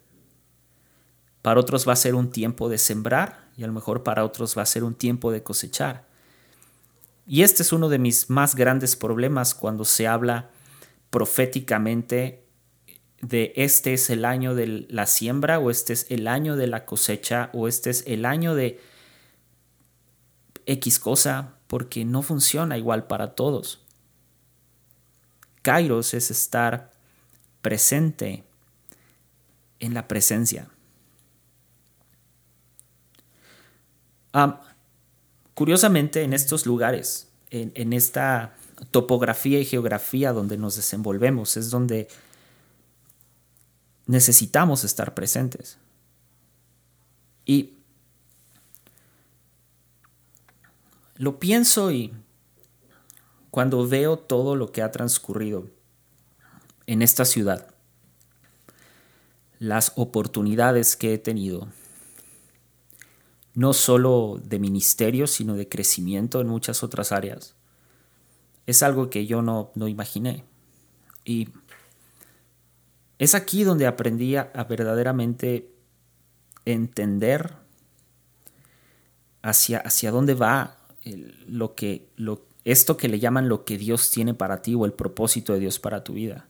Para 1.43 1.59
otros 1.59 1.87
va 1.87 1.93
a 1.93 1.97
ser 1.97 2.15
un 2.15 2.31
tiempo 2.31 2.67
de 2.67 2.79
sembrar 2.79 3.47
y 3.55 3.63
a 3.63 3.67
lo 3.67 3.73
mejor 3.73 4.01
para 4.01 4.25
otros 4.25 4.57
va 4.57 4.63
a 4.63 4.65
ser 4.65 4.83
un 4.83 4.95
tiempo 4.95 5.31
de 5.31 5.43
cosechar. 5.43 6.07
Y 7.27 7.43
este 7.43 7.61
es 7.61 7.71
uno 7.71 7.89
de 7.89 7.99
mis 7.99 8.31
más 8.31 8.55
grandes 8.55 8.95
problemas 8.95 9.53
cuando 9.53 9.85
se 9.85 10.07
habla 10.07 10.49
proféticamente 11.11 12.43
de 13.21 13.53
este 13.55 13.93
es 13.93 14.09
el 14.09 14.25
año 14.25 14.55
de 14.55 14.87
la 14.89 15.05
siembra 15.05 15.59
o 15.59 15.69
este 15.69 15.93
es 15.93 16.07
el 16.09 16.27
año 16.27 16.55
de 16.55 16.65
la 16.65 16.85
cosecha 16.85 17.51
o 17.53 17.67
este 17.67 17.91
es 17.91 18.03
el 18.07 18.25
año 18.25 18.55
de 18.55 18.79
X 20.65 20.99
cosa, 20.99 21.58
porque 21.69 22.03
no 22.03 22.23
funciona 22.23 22.79
igual 22.79 23.05
para 23.05 23.35
todos. 23.35 23.79
Kairos 25.61 26.15
es 26.15 26.31
estar 26.31 26.91
presente 27.61 28.43
en 29.79 29.93
la 29.93 30.07
presencia. 30.07 30.67
curiosamente, 35.53 36.23
en 36.23 36.33
estos 36.33 36.65
lugares, 36.65 37.27
en, 37.51 37.93
esta 37.93 38.55
topografía 38.89 39.59
y 39.59 39.65
geografía 39.65 40.33
donde 40.33 40.57
nos 40.57 40.75
desenvolvemos, 40.75 41.57
es 41.57 41.69
donde 41.69 42.07
necesitamos 44.07 44.85
estar 44.85 45.13
presentes. 45.13 45.77
Y 47.45 47.78
lo 51.19 51.37
pienso 51.37 51.91
y 51.91 52.13
cuando 53.51 53.85
veo 53.85 54.17
todo 54.17 54.55
lo 54.55 54.71
que 54.71 54.81
ha 54.81 54.89
transcurrido 54.89 55.67
en 56.87 57.01
esta 57.01 57.25
ciudad, 57.25 57.67
las 59.59 59.91
oportunidades 59.97 60.95
que 60.95 61.13
he 61.13 61.17
tenido, 61.17 61.67
no 63.53 63.73
solo 63.73 64.39
de 64.41 64.59
ministerio, 64.59 65.27
sino 65.27 65.55
de 65.55 65.67
crecimiento 65.67 66.39
en 66.39 66.47
muchas 66.47 66.83
otras 66.83 67.11
áreas. 67.11 67.53
Es 68.65 68.81
algo 68.81 69.09
que 69.09 69.25
yo 69.25 69.41
no, 69.41 69.71
no 69.75 69.89
imaginé. 69.89 70.45
Y 71.25 71.49
es 73.17 73.35
aquí 73.35 73.65
donde 73.65 73.87
aprendí 73.87 74.37
a, 74.37 74.45
verdaderamente 74.69 75.69
entender 76.63 77.55
hacia, 79.41 79.79
hacia 79.79 80.11
dónde 80.11 80.35
va 80.35 80.78
lo 81.47 81.75
que, 81.75 82.07
lo, 82.15 82.45
esto 82.65 82.97
que 82.97 83.07
le 83.07 83.19
llaman 83.19 83.49
lo 83.49 83.65
que 83.65 83.77
Dios 83.77 84.11
tiene 84.11 84.33
para 84.33 84.61
ti 84.61 84.75
o 84.75 84.85
el 84.85 84.93
propósito 84.93 85.53
de 85.53 85.59
Dios 85.59 85.79
para 85.79 86.03
tu 86.03 86.13
vida. 86.13 86.47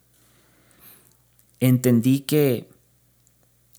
Entendí 1.59 2.21
que 2.21 2.69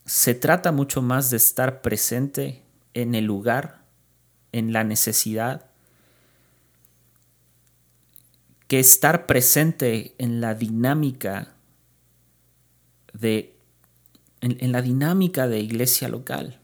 se 0.04 0.34
trata 0.34 0.72
mucho 0.72 1.02
más 1.02 1.30
de 1.30 1.37
estar 1.37 1.82
presente 1.82 2.62
en 2.94 3.14
el 3.14 3.25
lugar, 3.25 3.84
en 4.52 4.72
la 4.72 4.84
necesidad, 4.84 5.66
que 8.68 8.78
estar 8.78 9.26
presente 9.26 10.14
en 10.18 10.40
la 10.40 10.54
dinámica 10.54 11.54
de 13.12 13.56
en, 14.40 14.72
la 14.72 14.82
dinámica 14.82 15.49
de 15.49 15.60
iglesia 15.60 16.08
local. 16.08 16.60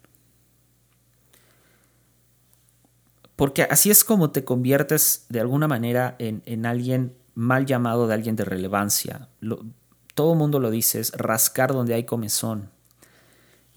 Porque 3.37 3.65
así 3.65 3.91
es 3.91 4.03
como 4.03 4.31
te 4.31 4.45
conviertes 4.45 5.27
de 5.29 5.41
alguna 5.41 5.69
manera 5.69 6.17
en, 6.19 6.67
alguien 6.67 7.15
mal 7.35 7.67
llamado 7.67 8.07
de 8.07 8.15
alguien 8.15 8.35
de 8.35 8.47
relevancia. 8.47 9.29
todo 10.15 10.35
mundo 10.35 10.59
lo 10.59 10.71
dice, 10.71 11.01
es 11.01 11.13
rascar 11.13 11.73
donde 11.73 11.95
hay 11.95 12.05
comezón. 12.05 12.71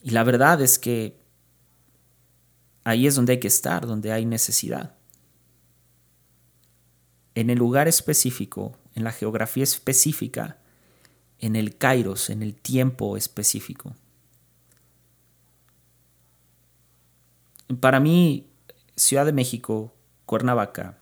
Y 0.01 0.12
la 0.12 0.24
verdad 0.24 0.62
es 0.62 0.80
que 0.80 1.20
ahí 2.86 3.06
es 3.06 3.16
donde 3.16 3.34
hay 3.34 3.39
que 3.42 3.50
estar, 3.50 3.86
donde 3.86 4.13
hay 4.13 4.25
necesidad. 4.25 4.96
En 7.36 7.50
el 7.50 7.58
lugar 7.58 7.89
específico, 7.89 8.78
en 8.96 9.04
la 9.04 9.12
geografía 9.12 9.63
específica, 9.63 10.58
en 11.38 11.58
el 11.58 11.78
kairos, 11.78 12.30
en 12.30 12.44
el 12.44 12.56
tiempo 12.56 13.18
específico. 13.18 13.94
Para 17.80 18.00
mí, 18.00 18.49
Ciudad 19.00 19.25
de 19.25 19.32
México, 19.32 19.94
Cuernavaca, 20.25 20.98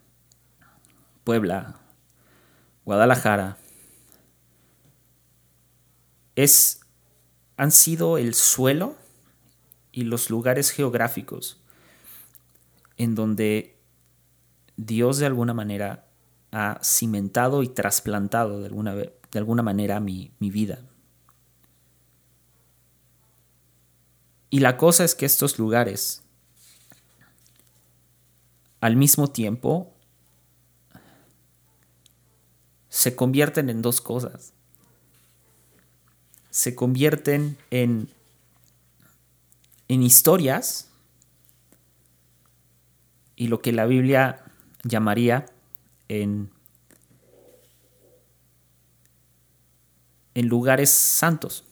Puebla, 1.24 1.80
Guadalajara, 2.86 3.58
es 6.36 6.82
han 7.58 7.72
sido 7.72 8.20
el 8.20 8.36
suelo 8.36 8.96
y 9.92 10.04
los 10.04 10.30
lugares 10.30 10.70
geográficos 10.70 11.60
en 12.98 13.16
donde 13.16 13.76
Dios 14.76 15.18
de 15.18 15.26
alguna 15.26 15.56
manera 15.56 16.06
ha 16.52 16.80
cimentado 16.84 17.64
y 17.64 17.68
trasplantado 17.68 18.60
de 18.60 18.68
alguna, 18.68 18.94
de 18.94 19.12
alguna 19.34 19.64
manera 19.64 20.00
mi, 20.00 20.32
mi 20.38 20.52
vida. 20.52 20.82
Y 24.52 24.60
la 24.60 24.78
cosa 24.78 25.04
es 25.04 25.16
que 25.16 25.26
estos 25.26 25.58
lugares, 25.58 26.27
al 28.88 28.96
mismo 28.96 29.28
tiempo, 29.28 29.94
se 32.88 33.18
convierten 33.18 33.70
en 33.70 33.82
dos 33.82 34.00
cosas. 34.00 34.54
Se 36.52 36.74
convierten 36.74 37.58
en, 37.70 38.10
en 39.90 40.04
historias 40.04 40.88
y 43.36 43.50
lo 43.50 43.62
que 43.62 43.74
la 43.74 43.86
Biblia 43.86 44.46
llamaría 44.84 45.48
en, 46.08 46.50
en 50.34 50.48
lugares 50.48 50.92
santos. 50.92 51.66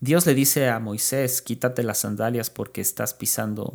Dios 0.00 0.24
le 0.24 0.32
dice 0.32 0.70
a 0.70 0.78
Moisés, 0.80 1.42
quítate 1.42 1.82
las 1.82 1.98
sandalias 1.98 2.48
porque 2.48 2.80
estás 2.80 3.12
pisando 3.12 3.74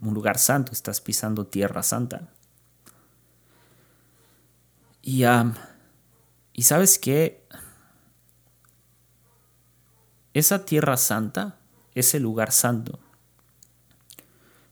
un 0.00 0.14
lugar 0.14 0.38
santo, 0.38 0.72
estás 0.72 1.00
pisando 1.00 1.46
tierra 1.46 1.82
santa. 1.82 2.28
Y, 5.02 5.24
y 6.52 6.62
sabes 6.62 6.98
que 6.98 7.46
esa 10.34 10.64
tierra 10.64 10.96
santa, 10.96 11.58
ese 11.94 12.20
lugar 12.20 12.52
santo, 12.52 13.00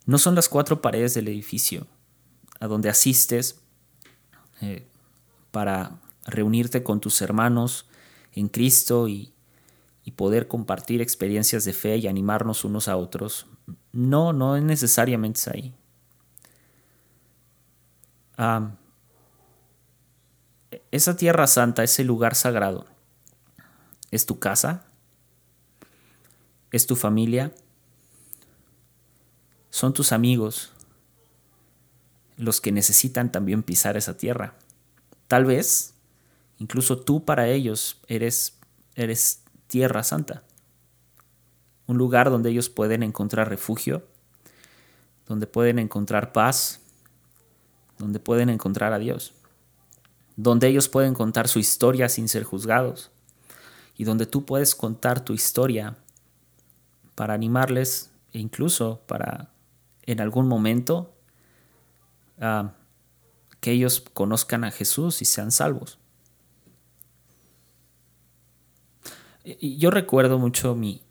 no 0.04 0.18
son 0.18 0.34
las 0.34 0.48
cuatro 0.48 0.80
paredes 0.80 1.14
del 1.14 1.28
edificio 1.28 1.86
a 2.60 2.66
donde 2.66 2.88
asistes 2.88 3.60
eh, 4.60 4.86
para 5.50 6.00
reunirte 6.24 6.82
con 6.82 7.00
tus 7.00 7.20
hermanos 7.22 7.88
en 8.32 8.48
Cristo 8.48 9.08
y, 9.08 9.32
y 10.04 10.12
poder 10.12 10.46
compartir 10.46 11.00
experiencias 11.00 11.64
de 11.64 11.72
fe 11.72 11.96
y 11.96 12.06
animarnos 12.06 12.64
unos 12.64 12.86
a 12.88 12.96
otros. 12.96 13.46
No, 13.92 14.32
no 14.32 14.56
es 14.56 14.62
necesariamente 14.62 15.40
ahí. 15.52 15.74
esa 20.90 21.16
tierra 21.16 21.46
santa, 21.46 21.82
ese 21.82 22.04
lugar 22.04 22.34
sagrado, 22.34 22.86
es 24.10 24.26
tu 24.26 24.38
casa, 24.38 24.84
es 26.70 26.86
tu 26.86 26.96
familia, 26.96 27.52
son 29.70 29.92
tus 29.94 30.12
amigos 30.12 30.72
los 32.36 32.60
que 32.60 32.72
necesitan 32.72 33.32
también 33.32 33.62
pisar 33.62 33.96
esa 33.96 34.16
tierra. 34.16 34.54
Tal 35.26 35.44
vez, 35.44 35.94
incluso 36.58 36.98
tú 36.98 37.24
para 37.24 37.48
ellos 37.48 38.00
eres, 38.06 38.58
eres 38.94 39.42
tierra 39.66 40.02
santa, 40.02 40.42
un 41.86 41.98
lugar 41.98 42.30
donde 42.30 42.50
ellos 42.50 42.68
pueden 42.68 43.02
encontrar 43.02 43.48
refugio, 43.48 44.04
donde 45.26 45.46
pueden 45.46 45.78
encontrar 45.78 46.32
paz, 46.32 46.80
donde 47.98 48.20
pueden 48.20 48.50
encontrar 48.50 48.92
a 48.92 48.98
Dios, 48.98 49.32
donde 50.36 50.68
ellos 50.68 50.88
pueden 50.88 51.14
contar 51.14 51.48
su 51.48 51.58
historia 51.58 52.08
sin 52.08 52.28
ser 52.28 52.44
juzgados 52.44 53.10
y 53.96 54.04
donde 54.04 54.26
tú 54.26 54.44
puedes 54.44 54.74
contar 54.74 55.24
tu 55.24 55.32
historia 55.32 55.96
para 57.14 57.34
animarles 57.34 58.10
e 58.32 58.38
incluso 58.38 59.00
para 59.06 59.50
en 60.02 60.20
algún 60.20 60.46
momento 60.46 61.14
ah, 62.40 62.72
que 63.60 63.72
ellos 63.72 64.04
conozcan 64.12 64.64
a 64.64 64.70
Jesús 64.70 65.22
y 65.22 65.24
sean 65.24 65.50
salvos. 65.50 65.98
yo 69.60 69.90
recuerdo 69.90 70.38
mucho 70.38 70.74
mi, 70.74 71.02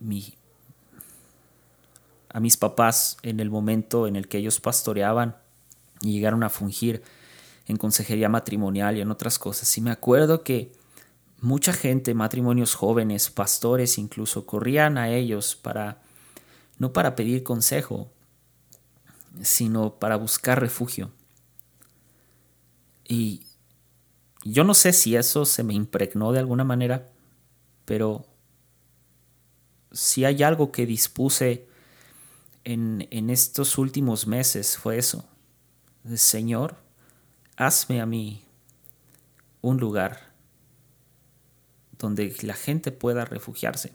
a 2.36 2.42
mis 2.42 2.58
papás 2.58 3.16
en 3.22 3.40
el 3.40 3.50
momento 3.50 4.08
en 4.08 4.18
el 4.18 4.28
que 4.28 4.40
ellos 4.40 4.60
pastoreaban 4.60 5.38
y 6.02 6.12
llegaron 6.12 6.44
a 6.44 6.50
fungir 6.50 7.02
en 7.66 7.78
consejería 7.78 8.28
matrimonial 8.28 8.98
y 8.98 9.02
en 9.02 9.10
otras 9.10 9.40
cosas. 9.40 9.78
Y 9.78 9.82
me 9.82 9.90
acuerdo 9.90 10.44
que 10.44 10.74
mucha 11.40 11.72
gente, 11.72 12.14
matrimonios 12.14 12.76
jóvenes, 12.76 13.30
pastores 13.30 13.98
incluso, 13.98 14.46
corrían 14.46 14.98
a 14.98 15.12
ellos 15.12 15.56
para, 15.56 16.02
no 16.78 16.92
para 16.92 17.16
pedir 17.16 17.42
consejo, 17.42 18.12
sino 19.42 19.96
para 19.96 20.18
buscar 20.18 20.60
refugio. 20.60 21.12
Y 23.08 23.46
yo 24.44 24.66
no 24.66 24.74
sé 24.74 24.92
si 24.92 25.16
eso 25.16 25.46
se 25.46 25.64
me 25.64 25.74
impregnó 25.74 26.34
de 26.34 26.40
alguna 26.40 26.66
manera, 26.66 27.08
pero 27.86 28.26
si 29.94 30.26
hay 30.26 30.44
algo 30.44 30.74
que 30.74 30.86
dispuse 30.86 31.74
en, 32.66 33.08
en 33.12 33.30
estos 33.30 33.78
últimos 33.78 34.28
meses 34.28 34.78
fue 34.78 34.98
eso. 34.98 35.26
Señor, 36.16 36.76
hazme 37.56 38.02
a 38.02 38.06
mí 38.06 38.44
un 39.62 39.78
lugar 39.78 40.34
donde 41.98 42.36
la 42.42 42.54
gente 42.54 42.92
pueda 42.92 43.26
refugiarse. 43.26 43.94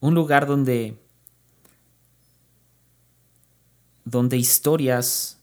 Un 0.00 0.14
lugar 0.14 0.46
donde 0.46 1.00
donde 4.04 4.36
historias 4.36 5.38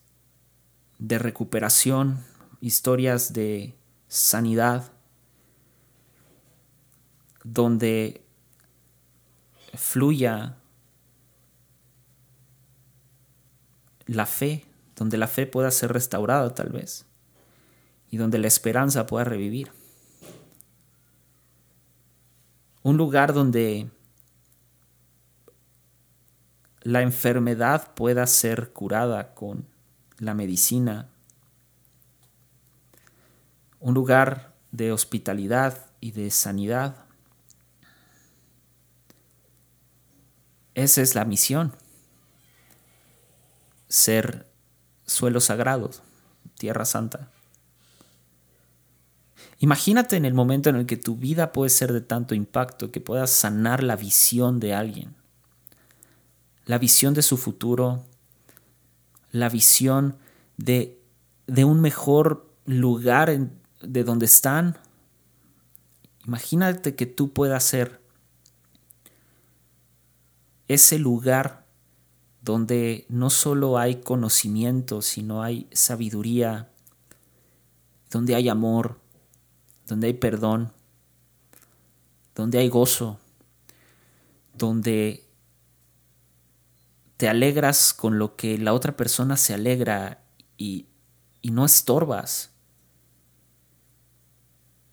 de 1.00 1.18
recuperación, 1.18 2.24
historias 2.62 3.34
de 3.34 3.76
sanidad, 4.08 4.94
donde 7.44 8.21
fluya 9.76 10.58
la 14.06 14.26
fe, 14.26 14.66
donde 14.96 15.18
la 15.18 15.28
fe 15.28 15.46
pueda 15.46 15.72
ser 15.72 15.94
restaurada 15.94 16.54
tal 16.54 16.70
vez, 16.70 17.06
y 18.10 18.18
donde 18.18 18.38
la 18.40 18.48
esperanza 18.48 19.06
pueda 19.06 19.24
revivir. 19.24 19.72
Un 22.84 22.98
lugar 22.98 23.34
donde 23.34 23.90
la 26.82 27.02
enfermedad 27.02 27.94
pueda 27.94 28.26
ser 28.28 28.74
curada 28.74 29.34
con 29.36 29.68
la 30.18 30.34
medicina 30.34 31.12
un 33.82 33.96
lugar 33.96 34.54
de 34.72 34.92
hospitalidad 34.92 35.88
y 36.00 36.12
de 36.12 36.30
sanidad. 36.30 36.96
Esa 40.76 41.02
es 41.02 41.16
la 41.16 41.26
misión. 41.26 41.76
Ser 43.88 44.48
suelos 45.06 45.46
sagrados, 45.46 46.02
tierra 46.58 46.86
santa. 46.86 47.30
Imagínate 49.60 50.16
en 50.16 50.26
el 50.26 50.34
momento 50.34 50.70
en 50.70 50.76
el 50.76 50.86
que 50.88 50.98
tu 50.98 51.18
vida 51.18 51.52
puede 51.52 51.70
ser 51.70 51.94
de 51.94 52.02
tanto 52.02 52.34
impacto 52.34 52.92
que 52.92 53.00
puedas 53.00 53.30
sanar 53.30 53.84
la 53.84 53.96
visión 53.96 54.60
de 54.60 54.74
alguien, 54.74 55.14
la 56.66 56.80
visión 56.80 57.14
de 57.14 57.22
su 57.22 57.38
futuro, 57.38 58.04
la 59.32 59.50
visión 59.50 60.18
de, 60.58 61.00
de 61.46 61.64
un 61.64 61.80
mejor 61.80 62.50
lugar 62.66 63.50
de 63.82 64.04
donde 64.04 64.26
están. 64.26 64.78
Imagínate 66.26 66.96
que 66.96 67.06
tú 67.06 67.32
puedas 67.32 67.64
ser 67.64 68.01
ese 70.74 71.00
lugar 71.00 71.66
donde 72.42 73.06
no 73.10 73.30
solo 73.30 73.78
hay 73.78 74.02
conocimiento, 74.02 75.02
sino 75.02 75.44
hay 75.44 75.68
sabiduría, 75.72 76.72
donde 78.10 78.36
hay 78.36 78.50
amor, 78.50 79.00
donde 79.88 80.08
hay 80.08 80.14
perdón, 80.14 80.74
donde 82.36 82.60
hay 82.60 82.70
gozo, 82.70 83.20
donde 84.58 85.26
te 87.18 87.30
alegras 87.30 87.94
con 87.94 88.18
lo 88.18 88.36
que 88.36 88.58
la 88.58 88.74
otra 88.74 88.96
persona 88.98 89.38
se 89.38 89.54
alegra 89.54 90.24
y, 90.58 90.88
y 91.42 91.52
no 91.52 91.66
estorbas 91.66 92.52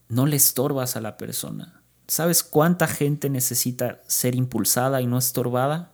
no 0.08 0.26
le 0.26 0.36
estorbas 0.36 0.96
a 0.96 1.00
la 1.00 1.16
persona. 1.16 1.77
¿Sabes 2.08 2.42
cuánta 2.42 2.88
gente 2.88 3.28
necesita 3.28 4.00
ser 4.06 4.34
impulsada 4.34 5.02
y 5.02 5.06
no 5.06 5.18
estorbada? 5.18 5.92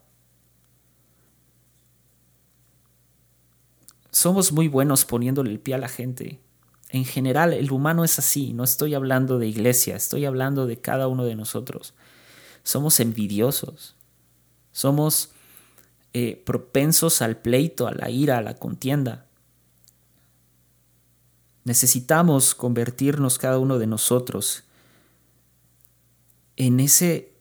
Somos 4.12 4.52
muy 4.52 4.68
buenos 4.68 5.04
poniéndole 5.04 5.50
el 5.50 5.58
pie 5.58 5.74
a 5.74 5.78
la 5.78 5.88
gente. 5.88 6.38
En 6.90 7.04
general, 7.04 7.52
el 7.52 7.72
humano 7.72 8.04
es 8.04 8.20
así. 8.20 8.52
No 8.52 8.62
estoy 8.62 8.94
hablando 8.94 9.40
de 9.40 9.48
iglesia, 9.48 9.96
estoy 9.96 10.24
hablando 10.24 10.66
de 10.68 10.80
cada 10.80 11.08
uno 11.08 11.24
de 11.24 11.34
nosotros. 11.34 11.94
Somos 12.62 13.00
envidiosos. 13.00 13.96
Somos 14.70 15.30
eh, 16.12 16.40
propensos 16.46 17.22
al 17.22 17.38
pleito, 17.38 17.88
a 17.88 17.92
la 17.92 18.08
ira, 18.08 18.38
a 18.38 18.42
la 18.42 18.54
contienda. 18.54 19.26
Necesitamos 21.64 22.54
convertirnos 22.54 23.36
cada 23.38 23.58
uno 23.58 23.80
de 23.80 23.88
nosotros 23.88 24.62
en 26.56 26.80
ese 26.80 27.32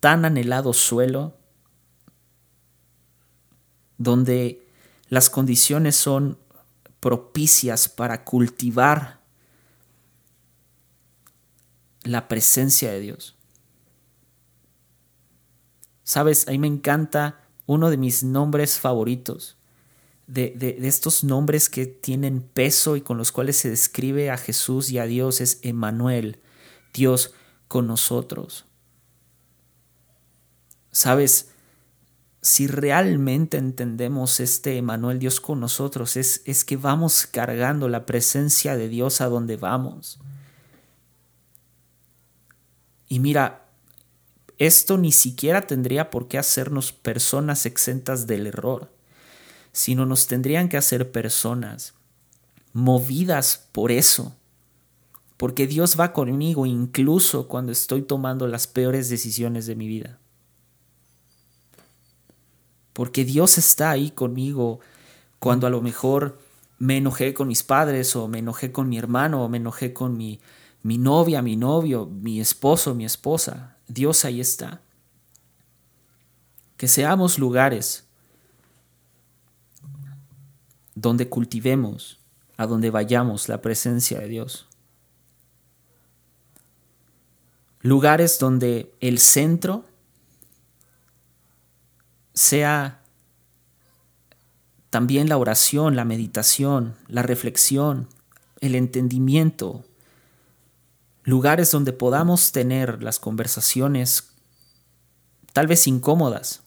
tan 0.00 0.24
anhelado 0.24 0.72
suelo 0.72 1.36
donde 3.98 4.66
las 5.08 5.30
condiciones 5.30 5.96
son 5.96 6.38
propicias 7.00 7.88
para 7.88 8.24
cultivar 8.24 9.20
la 12.02 12.28
presencia 12.28 12.90
de 12.90 13.00
Dios. 13.00 13.36
Sabes, 16.02 16.48
a 16.48 16.50
mí 16.50 16.58
me 16.58 16.66
encanta 16.66 17.40
uno 17.66 17.88
de 17.88 17.96
mis 17.96 18.22
nombres 18.24 18.78
favoritos, 18.78 19.56
de, 20.26 20.50
de, 20.56 20.86
estos 20.86 21.24
nombres 21.24 21.68
que 21.68 21.86
tienen 21.86 22.40
peso 22.40 22.96
y 22.96 23.00
con 23.00 23.16
los 23.16 23.32
cuales 23.32 23.56
se 23.56 23.70
describe 23.70 24.30
a 24.30 24.36
Jesús 24.36 24.90
y 24.90 24.98
a 24.98 25.06
Dios, 25.06 25.40
es 25.40 25.60
Emanuel, 25.62 26.40
Dios 26.92 27.34
con 27.74 27.88
nosotros. 27.88 28.66
Sabes, 30.92 31.48
si 32.40 32.68
realmente 32.68 33.56
entendemos 33.56 34.38
este 34.38 34.76
Emanuel, 34.76 35.18
Dios 35.18 35.40
con 35.40 35.58
nosotros, 35.58 36.16
es, 36.16 36.42
es 36.44 36.64
que 36.64 36.76
vamos 36.76 37.26
cargando 37.26 37.88
la 37.88 38.06
presencia 38.06 38.76
de 38.76 38.88
Dios 38.88 39.20
a 39.20 39.26
donde 39.26 39.56
vamos. 39.56 40.20
Y 43.08 43.18
mira, 43.18 43.66
esto 44.58 44.96
ni 44.96 45.10
siquiera 45.10 45.66
tendría 45.66 46.12
por 46.12 46.28
qué 46.28 46.38
hacernos 46.38 46.92
personas 46.92 47.66
exentas 47.66 48.28
del 48.28 48.46
error, 48.46 48.92
sino 49.72 50.06
nos 50.06 50.28
tendrían 50.28 50.68
que 50.68 50.76
hacer 50.76 51.10
personas 51.10 51.94
movidas 52.72 53.66
por 53.72 53.90
eso, 53.90 54.36
porque 55.36 55.66
Dios 55.66 55.98
va 55.98 56.12
conmigo 56.12 56.66
incluso 56.66 57.48
cuando 57.48 57.72
estoy 57.72 58.02
tomando 58.02 58.46
las 58.46 58.66
peores 58.66 59.08
decisiones 59.08 59.66
de 59.66 59.74
mi 59.74 59.88
vida. 59.88 60.18
Porque 62.92 63.24
Dios 63.24 63.58
está 63.58 63.90
ahí 63.90 64.10
conmigo 64.10 64.78
cuando 65.40 65.66
a 65.66 65.70
lo 65.70 65.82
mejor 65.82 66.38
me 66.78 66.98
enojé 66.98 67.34
con 67.34 67.48
mis 67.48 67.62
padres 67.62 68.14
o 68.14 68.28
me 68.28 68.38
enojé 68.38 68.70
con 68.70 68.88
mi 68.88 68.98
hermano 68.98 69.44
o 69.44 69.48
me 69.48 69.56
enojé 69.56 69.92
con 69.92 70.16
mi, 70.16 70.40
mi 70.82 70.98
novia, 70.98 71.42
mi 71.42 71.56
novio, 71.56 72.06
mi 72.06 72.40
esposo, 72.40 72.94
mi 72.94 73.04
esposa. 73.04 73.76
Dios 73.88 74.24
ahí 74.24 74.40
está. 74.40 74.80
Que 76.76 76.86
seamos 76.86 77.38
lugares 77.38 78.04
donde 80.94 81.28
cultivemos, 81.28 82.20
a 82.56 82.66
donde 82.66 82.90
vayamos 82.90 83.48
la 83.48 83.60
presencia 83.60 84.20
de 84.20 84.28
Dios. 84.28 84.68
Lugares 87.84 88.38
donde 88.38 88.94
el 89.00 89.18
centro 89.18 89.84
sea 92.32 93.02
también 94.88 95.28
la 95.28 95.36
oración, 95.36 95.94
la 95.94 96.06
meditación, 96.06 96.96
la 97.08 97.20
reflexión, 97.20 98.08
el 98.62 98.74
entendimiento, 98.74 99.84
lugares 101.24 101.70
donde 101.72 101.92
podamos 101.92 102.52
tener 102.52 103.02
las 103.02 103.20
conversaciones 103.20 104.30
tal 105.52 105.66
vez 105.66 105.86
incómodas, 105.86 106.62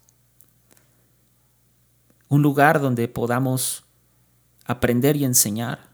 un 2.28 2.44
lugar 2.44 2.80
donde 2.80 3.08
podamos 3.08 3.86
aprender 4.66 5.16
y 5.16 5.26
enseñar, 5.26 5.90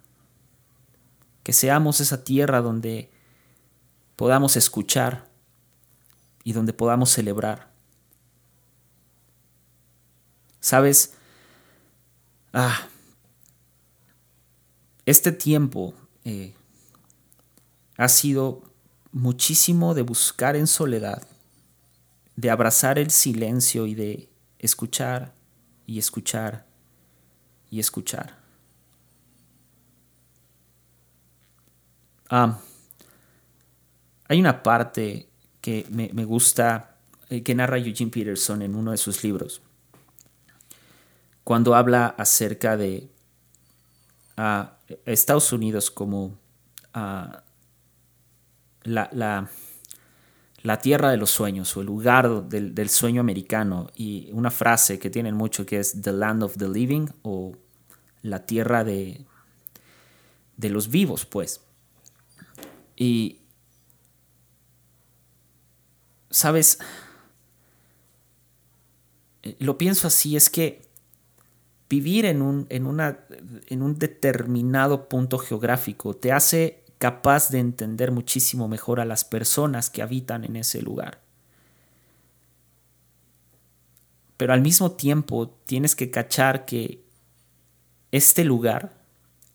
que 1.43 1.53
seamos 1.53 2.01
esa 2.01 2.25
tierra 2.25 2.59
donde 2.61 3.12
podamos 4.23 4.55
escuchar 4.55 5.27
y 6.45 6.53
donde 6.53 6.71
podamos 6.71 7.09
celebrar. 7.09 7.69
Sabes, 10.61 11.15
ah, 12.53 12.87
este 15.05 15.33
tiempo 15.33 15.93
eh, 16.23 16.53
ha 17.97 18.07
sido 18.07 18.63
muchísimo 19.11 19.93
de 19.93 20.03
buscar 20.03 20.55
en 20.55 20.67
soledad, 20.67 21.27
de 22.37 22.49
abrazar 22.49 22.99
el 22.99 23.11
silencio 23.11 23.87
y 23.87 23.93
de 23.93 24.29
escuchar 24.57 25.33
y 25.85 25.99
escuchar 25.99 26.65
y 27.69 27.81
escuchar. 27.81 28.37
Ah, 32.29 32.57
hay 34.33 34.39
una 34.39 34.63
parte 34.63 35.29
que 35.61 35.85
me, 35.91 36.25
gusta, 36.25 36.95
eh, 37.29 37.43
que 37.43 37.53
narra 37.53 37.77
Eugene 37.77 38.09
Peterson 38.09 38.63
en 38.63 38.73
uno 38.75 38.89
de 38.89 38.97
sus 38.97 39.23
libros, 39.23 39.61
cuando 41.43 41.75
habla 41.75 42.15
acerca 42.17 42.75
de 42.75 43.09
Estados 45.05 45.53
Unidos 45.53 45.91
como 45.91 46.35
la, 48.83 49.49
la, 50.63 50.79
tierra 50.81 51.11
de 51.11 51.17
los 51.17 51.29
sueños 51.29 51.77
o 51.77 51.81
el 51.81 51.87
lugar 51.87 52.49
del, 52.49 52.73
del, 52.73 52.89
sueño 52.89 53.21
americano 53.21 53.91
y 53.95 54.31
una 54.31 54.49
frase 54.49 54.97
que 54.97 55.11
tienen 55.11 55.35
mucho 55.35 55.63
que 55.63 55.79
es 55.79 56.01
The 56.01 56.11
Land 56.11 56.41
of 56.41 56.57
the 56.57 56.67
Living 56.67 57.07
o 57.21 57.55
la 58.23 58.47
tierra 58.47 58.83
de, 58.83 59.25
de 60.57 60.69
los 60.69 60.89
vivos, 60.89 61.27
pues. 61.27 61.61
Y, 62.95 63.42
sabes, 66.33 66.79
lo 69.59 69.77
pienso 69.77 70.07
así, 70.07 70.35
es 70.35 70.49
que 70.49 70.81
vivir 71.89 72.25
en 72.25 72.41
un, 72.41 72.65
en, 72.69 72.87
una, 72.87 73.19
en 73.67 73.81
un 73.83 73.99
determinado 73.99 75.07
punto 75.07 75.37
geográfico 75.37 76.15
te 76.15 76.31
hace 76.31 76.83
capaz 76.97 77.49
de 77.49 77.59
entender 77.59 78.11
muchísimo 78.11 78.67
mejor 78.67 78.99
a 78.99 79.05
las 79.05 79.23
personas 79.23 79.89
que 79.89 80.01
habitan 80.01 80.43
en 80.43 80.55
ese 80.55 80.81
lugar. 80.81 81.21
Pero 84.37 84.53
al 84.53 84.61
mismo 84.61 84.93
tiempo 84.93 85.49
tienes 85.65 85.95
que 85.95 86.09
cachar 86.09 86.65
que 86.65 87.03
este 88.11 88.43
lugar 88.43 88.93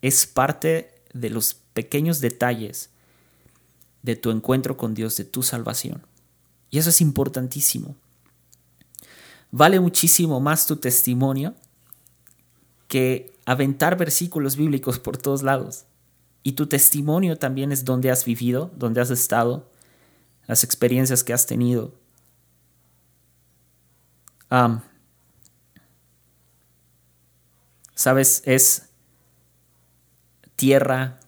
es 0.01 0.27
parte 0.27 0.95
de 1.13 1.31
los 1.31 1.55
pequeños 1.55 2.21
detalles 2.21 2.91
de 4.03 4.15
tu 4.15 4.31
encuentro 4.31 4.77
con 4.77 4.95
Dios, 4.95 5.17
de 5.17 5.25
tu 5.25 5.43
salvación. 5.43 6.03
Y 6.71 6.79
eso 6.79 6.91
es 6.91 7.01
importantísimo. 7.01 7.97
Vale 9.51 9.81
muchísimo 9.81 10.41
más 10.41 10.67
tu 10.67 10.77
testimonio 10.77 11.55
que 12.87 13.35
aventar 13.47 13.97
versículos 13.97 14.57
bíblicos 14.57 14.99
por 14.99 15.17
todos 15.17 15.43
lados. 15.43 15.85
Y 16.43 16.53
tu 16.53 16.67
testimonio 16.67 17.39
también 17.39 17.73
es 17.73 17.85
donde 17.85 18.11
has 18.11 18.25
vivido, 18.25 18.71
donde 18.77 19.01
has 19.01 19.11
estado, 19.11 19.71
las 20.47 20.65
experiencias 20.65 21.25
que 21.25 21.33
has 21.33 21.47
tenido. 21.47 21.95
Sabes, 27.95 28.43
es 28.45 28.89
tierra, 30.57 31.21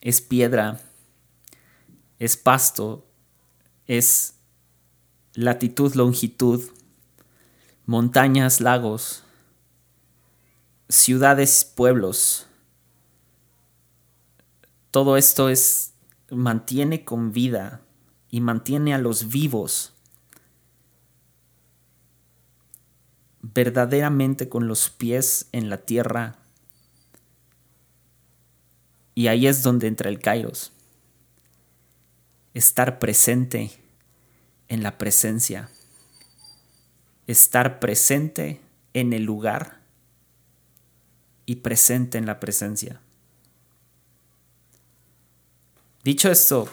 es 0.00 0.20
piedra, 0.20 0.80
es 2.18 2.36
pasto, 2.36 3.06
es 3.86 4.33
latitud, 5.34 5.94
longitud, 5.94 6.62
montañas, 7.86 8.60
lagos, 8.60 9.24
ciudades, 10.88 11.64
pueblos 11.64 12.46
todo 14.94 15.16
esto 15.16 15.48
es 15.48 15.94
mantiene 16.30 17.04
con 17.04 17.32
vida 17.32 17.80
y 18.30 18.40
mantiene 18.40 18.94
a 18.94 18.98
los 18.98 19.28
vivos 19.28 19.92
verdaderamente 23.42 24.48
con 24.48 24.68
los 24.68 24.90
pies 24.90 25.48
en 25.50 25.68
la 25.68 25.78
tierra. 25.78 26.38
Y 29.16 29.26
ahí 29.26 29.48
es 29.48 29.64
donde 29.64 29.88
entra 29.88 30.08
el 30.10 30.20
Kairos. 30.20 30.70
Estar 32.52 33.00
presente 33.00 33.72
en 34.74 34.82
la 34.82 34.98
presencia. 34.98 35.70
Estar 37.26 37.80
presente 37.80 38.60
en 38.92 39.12
el 39.12 39.24
lugar 39.24 39.80
y 41.46 41.56
presente 41.56 42.18
en 42.18 42.26
la 42.26 42.40
presencia. 42.40 43.00
Dicho 46.02 46.30
esto, 46.30 46.68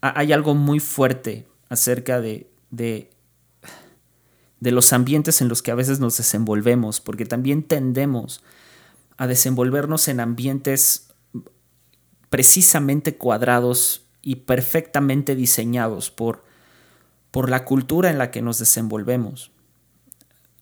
hay 0.00 0.32
algo 0.32 0.54
muy 0.54 0.80
fuerte 0.80 1.46
acerca 1.68 2.20
de, 2.20 2.50
de 2.70 3.10
los 4.70 4.92
ambientes 4.92 5.42
en 5.42 5.48
los 5.48 5.62
que 5.62 5.72
a 5.72 5.74
veces 5.74 6.00
nos 6.00 6.16
desenvolvemos, 6.16 7.00
porque 7.00 7.26
también 7.26 7.64
tendemos 7.64 8.42
a 9.18 9.26
desenvolvernos 9.26 10.08
en 10.08 10.20
ambientes 10.20 11.08
precisamente 12.30 13.16
cuadrados 13.16 14.01
y 14.22 14.36
perfectamente 14.36 15.34
diseñados 15.34 16.10
por, 16.10 16.44
por 17.30 17.50
la 17.50 17.64
cultura 17.64 18.10
en 18.10 18.18
la 18.18 18.30
que 18.30 18.40
nos 18.40 18.58
desenvolvemos. 18.58 19.50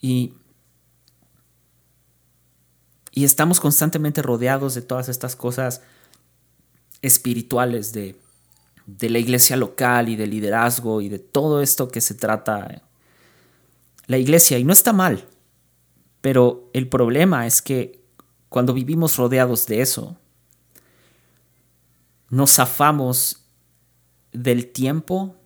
Y, 0.01 0.35
y 3.13 3.25
estamos 3.25 3.61
constantemente 3.61 4.23
rodeados 4.23 4.75
de 4.75 4.83
todas 4.83 5.09
estas 5.09 5.37
cosas 5.37 5.83
espirituales, 7.03 7.93
de, 7.93 8.17
de 8.87 9.11
la 9.11 9.19
iglesia 9.19 9.57
local 9.57 10.09
y 10.09 10.17
de 10.17 10.27
liderazgo 10.27 11.01
y 11.01 11.09
de 11.09 11.19
todo 11.19 11.61
esto 11.61 11.89
que 11.89 12.01
se 12.01 12.15
trata 12.15 12.83
la 14.07 14.19
iglesia. 14.19 14.59
Y 14.59 14.65
no 14.65 14.73
está 14.73 14.93
mal, 14.93 15.29
pero 16.21 16.71
el 16.73 16.89
problema 16.89 17.47
es 17.47 17.63
que 17.63 18.01
cuando 18.49 18.75
vivimos 18.75 19.17
rodeados 19.17 19.67
de 19.67 19.81
eso, 19.81 20.17
nos 22.31 22.55
zafamos 22.55 23.45
del 24.33 24.71
tiempo 24.73 25.37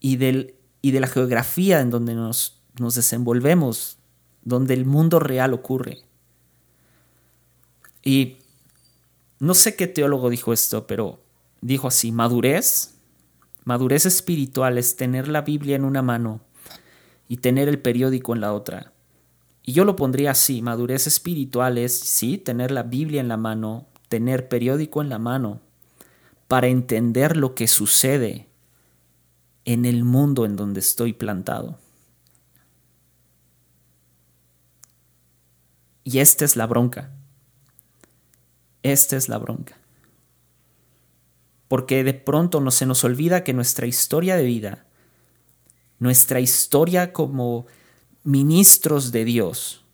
y, 0.00 0.16
del, 0.16 0.54
y 0.82 0.90
de 0.92 1.00
la 1.00 1.06
geografía 1.06 1.80
en 1.80 1.90
donde 1.90 2.14
nos, 2.14 2.60
nos 2.78 2.94
desenvolvemos, 2.94 3.98
donde 4.42 4.74
el 4.74 4.84
mundo 4.84 5.18
real 5.18 5.52
ocurre. 5.52 5.98
Y 8.02 8.38
no 9.38 9.54
sé 9.54 9.74
qué 9.74 9.86
teólogo 9.86 10.30
dijo 10.30 10.52
esto, 10.52 10.86
pero 10.86 11.20
dijo 11.60 11.88
así, 11.88 12.12
madurez, 12.12 12.94
madurez 13.64 14.06
espiritual 14.06 14.78
es 14.78 14.96
tener 14.96 15.28
la 15.28 15.42
Biblia 15.42 15.76
en 15.76 15.84
una 15.84 16.02
mano 16.02 16.40
y 17.28 17.38
tener 17.38 17.68
el 17.68 17.80
periódico 17.80 18.34
en 18.34 18.40
la 18.40 18.52
otra. 18.52 18.92
Y 19.62 19.72
yo 19.72 19.84
lo 19.84 19.96
pondría 19.96 20.30
así, 20.30 20.62
madurez 20.62 21.08
espiritual 21.08 21.76
es, 21.76 21.98
sí, 21.98 22.38
tener 22.38 22.70
la 22.70 22.84
Biblia 22.84 23.20
en 23.20 23.28
la 23.28 23.36
mano, 23.36 23.88
tener 24.08 24.48
periódico 24.48 25.02
en 25.02 25.08
la 25.08 25.18
mano, 25.18 25.60
para 26.48 26.68
entender 26.68 27.36
lo 27.36 27.54
que 27.54 27.66
sucede 27.66 28.48
en 29.64 29.84
el 29.84 30.04
mundo 30.04 30.44
en 30.44 30.56
donde 30.56 30.80
estoy 30.80 31.12
plantado. 31.12 31.78
Y 36.04 36.20
esta 36.20 36.44
es 36.44 36.54
la 36.54 36.66
bronca. 36.66 37.10
Esta 38.84 39.16
es 39.16 39.28
la 39.28 39.38
bronca. 39.38 39.76
Porque 41.66 42.04
de 42.04 42.14
pronto 42.14 42.60
no 42.60 42.70
se 42.70 42.86
nos 42.86 43.02
olvida 43.02 43.42
que 43.42 43.52
nuestra 43.52 43.88
historia 43.88 44.36
de 44.36 44.44
vida, 44.44 44.86
nuestra 45.98 46.38
historia 46.38 47.12
como 47.12 47.66
ministros 48.22 49.10
de 49.10 49.24
Dios, 49.24 49.84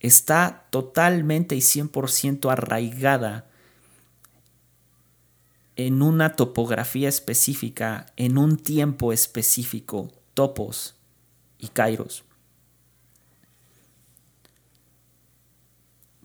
está 0.00 0.68
totalmente 0.70 1.54
y 1.54 1.60
100% 1.60 2.50
arraigada 2.50 3.47
en 5.78 6.02
una 6.02 6.34
topografía 6.34 7.08
específica, 7.08 8.06
en 8.16 8.36
un 8.36 8.56
tiempo 8.56 9.12
específico, 9.12 10.10
topos 10.34 10.96
y 11.56 11.68
kairos. 11.68 12.24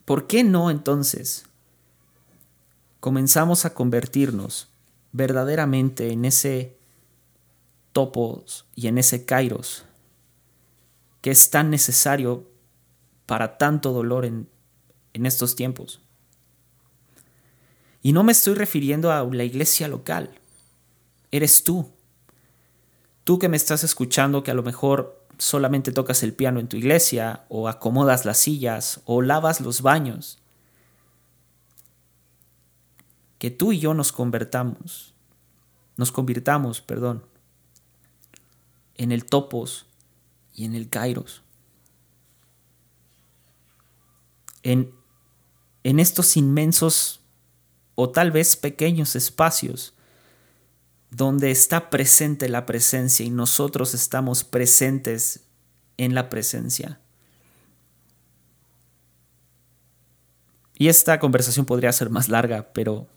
¿Por 0.06 0.26
qué 0.26 0.44
no 0.44 0.72
entonces 0.72 1.46
comenzamos 3.00 3.66
a 3.66 3.76
convertirnos 3.76 4.70
verdaderamente 5.12 6.12
en 6.12 6.26
ese 6.26 6.76
topos 7.92 8.66
y 8.76 8.88
en 8.88 8.98
ese 8.98 9.24
kairos 9.24 9.86
que 11.22 11.30
es 11.30 11.52
tan 11.52 11.70
necesario 11.70 12.50
para 13.28 13.60
tanto 13.60 13.94
dolor 13.94 14.26
en, 14.26 14.50
en 15.14 15.28
estos 15.28 15.56
tiempos? 15.56 16.03
Y 18.04 18.12
no 18.12 18.24
me 18.24 18.34
estoy 18.34 18.54
refiriendo 18.54 19.12
a 19.14 19.24
la 19.24 19.46
iglesia 19.46 19.88
local. 19.88 20.30
Eres 21.32 21.64
tú. 21.64 21.90
Tú 23.24 23.40
que 23.40 23.48
me 23.48 23.56
estás 23.56 23.86
escuchando 23.86 24.44
que 24.44 24.52
a 24.52 24.54
lo 24.54 24.62
mejor 24.62 25.26
solamente 25.38 25.94
tocas 25.94 26.22
el 26.22 26.34
piano 26.34 26.60
en 26.60 26.68
tu 26.68 26.76
iglesia 26.76 27.46
o 27.48 27.70
acomodas 27.70 28.26
las 28.26 28.38
sillas 28.38 29.00
o 29.06 29.22
lavas 29.22 29.62
los 29.62 29.82
baños. 29.82 30.40
Que 33.40 33.52
tú 33.52 33.72
y 33.72 33.80
yo 33.80 33.94
nos 33.94 34.12
convertamos, 34.12 35.14
nos 35.96 36.12
convirtamos, 36.12 36.82
perdón, 36.82 37.24
en 38.96 39.14
el 39.14 39.26
topos 39.26 39.86
y 40.54 40.66
en 40.66 40.76
el 40.76 40.90
kairos. 40.90 41.42
En, 44.62 44.94
en 45.84 46.00
estos 46.00 46.36
inmensos 46.36 47.23
o 47.96 48.10
tal 48.10 48.32
vez 48.32 48.56
pequeños 48.56 49.16
espacios 49.16 49.94
donde 51.12 51.52
está 51.52 51.90
presente 51.90 52.50
la 52.50 52.66
presencia 52.66 53.26
y 53.26 53.30
nosotros 53.30 53.94
estamos 53.94 54.44
presentes 54.44 55.42
en 55.98 56.16
la 56.16 56.30
presencia. 56.30 57.00
Y 60.76 60.88
esta 60.88 61.20
conversación 61.20 61.66
podría 61.66 61.92
ser 61.92 62.10
más 62.10 62.30
larga, 62.30 62.74
pero 62.74 63.08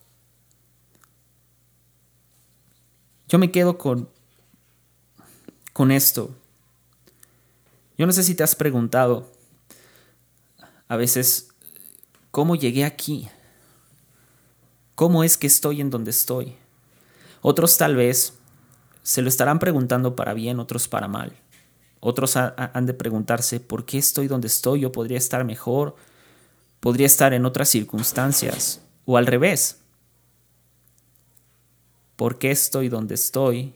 yo 3.28 3.38
me 3.38 3.50
quedo 3.50 3.78
con, 3.78 4.10
con 5.72 5.90
esto. 5.90 6.36
Yo 7.96 8.06
no 8.06 8.12
sé 8.12 8.22
si 8.22 8.34
te 8.34 8.44
has 8.44 8.54
preguntado 8.54 9.32
a 10.86 10.96
veces 10.96 11.48
cómo 12.30 12.56
llegué 12.56 12.84
aquí. 12.84 13.28
¿Cómo 14.96 15.22
es 15.22 15.36
que 15.36 15.46
estoy 15.46 15.82
en 15.82 15.90
donde 15.90 16.10
estoy? 16.10 16.56
Otros 17.42 17.76
tal 17.76 17.96
vez 17.96 18.38
se 19.02 19.20
lo 19.20 19.28
estarán 19.28 19.58
preguntando 19.58 20.16
para 20.16 20.32
bien, 20.32 20.58
otros 20.58 20.88
para 20.88 21.06
mal. 21.06 21.36
Otros 22.00 22.34
han 22.36 22.86
de 22.86 22.94
preguntarse, 22.94 23.60
¿por 23.60 23.84
qué 23.84 23.98
estoy 23.98 24.26
donde 24.26 24.46
estoy? 24.46 24.80
Yo 24.80 24.92
podría 24.92 25.18
estar 25.18 25.44
mejor, 25.44 25.96
podría 26.80 27.06
estar 27.06 27.34
en 27.34 27.44
otras 27.44 27.68
circunstancias, 27.68 28.80
o 29.04 29.18
al 29.18 29.26
revés. 29.26 29.82
¿Por 32.16 32.38
qué 32.38 32.50
estoy 32.50 32.88
donde 32.88 33.16
estoy? 33.16 33.74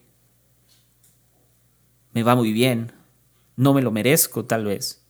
Me 2.14 2.22
va 2.22 2.35
muy 2.35 2.50
bien, 2.54 2.92
no 3.56 3.74
me 3.74 3.83
lo 3.83 3.90
merezco 3.90 4.46
tal 4.46 4.64
vez. 4.64 5.02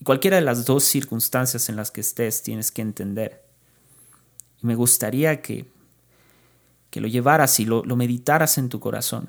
Y 0.00 0.04
cualquiera 0.04 0.36
de 0.36 0.42
las 0.42 0.64
dos 0.64 0.84
circunstancias 0.84 1.68
en 1.68 1.76
las 1.76 1.90
que 1.90 2.00
estés 2.00 2.42
tienes 2.42 2.72
que 2.72 2.80
entender 2.80 3.43
me 4.64 4.74
gustaría 4.74 5.42
que, 5.42 5.70
que 6.90 7.02
lo 7.02 7.06
llevaras 7.06 7.60
y 7.60 7.66
lo, 7.66 7.84
lo 7.84 7.96
meditaras 7.96 8.56
en 8.56 8.70
tu 8.70 8.80
corazón. 8.80 9.28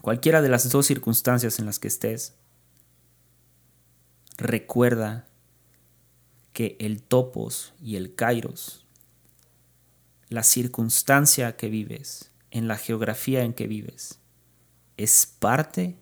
Cualquiera 0.00 0.40
de 0.40 0.48
las 0.48 0.70
dos 0.70 0.86
circunstancias 0.86 1.58
en 1.58 1.66
las 1.66 1.78
que 1.78 1.88
estés, 1.88 2.34
recuerda 4.38 5.28
que 6.54 6.76
el 6.80 7.02
topos 7.02 7.74
y 7.78 7.96
el 7.96 8.14
kairos, 8.14 8.86
la 10.30 10.42
circunstancia 10.42 11.56
que 11.56 11.68
vives, 11.68 12.30
en 12.50 12.68
la 12.68 12.78
geografía 12.78 13.42
en 13.42 13.52
que 13.52 13.66
vives, 13.66 14.18
es 14.96 15.26
parte, 15.26 15.98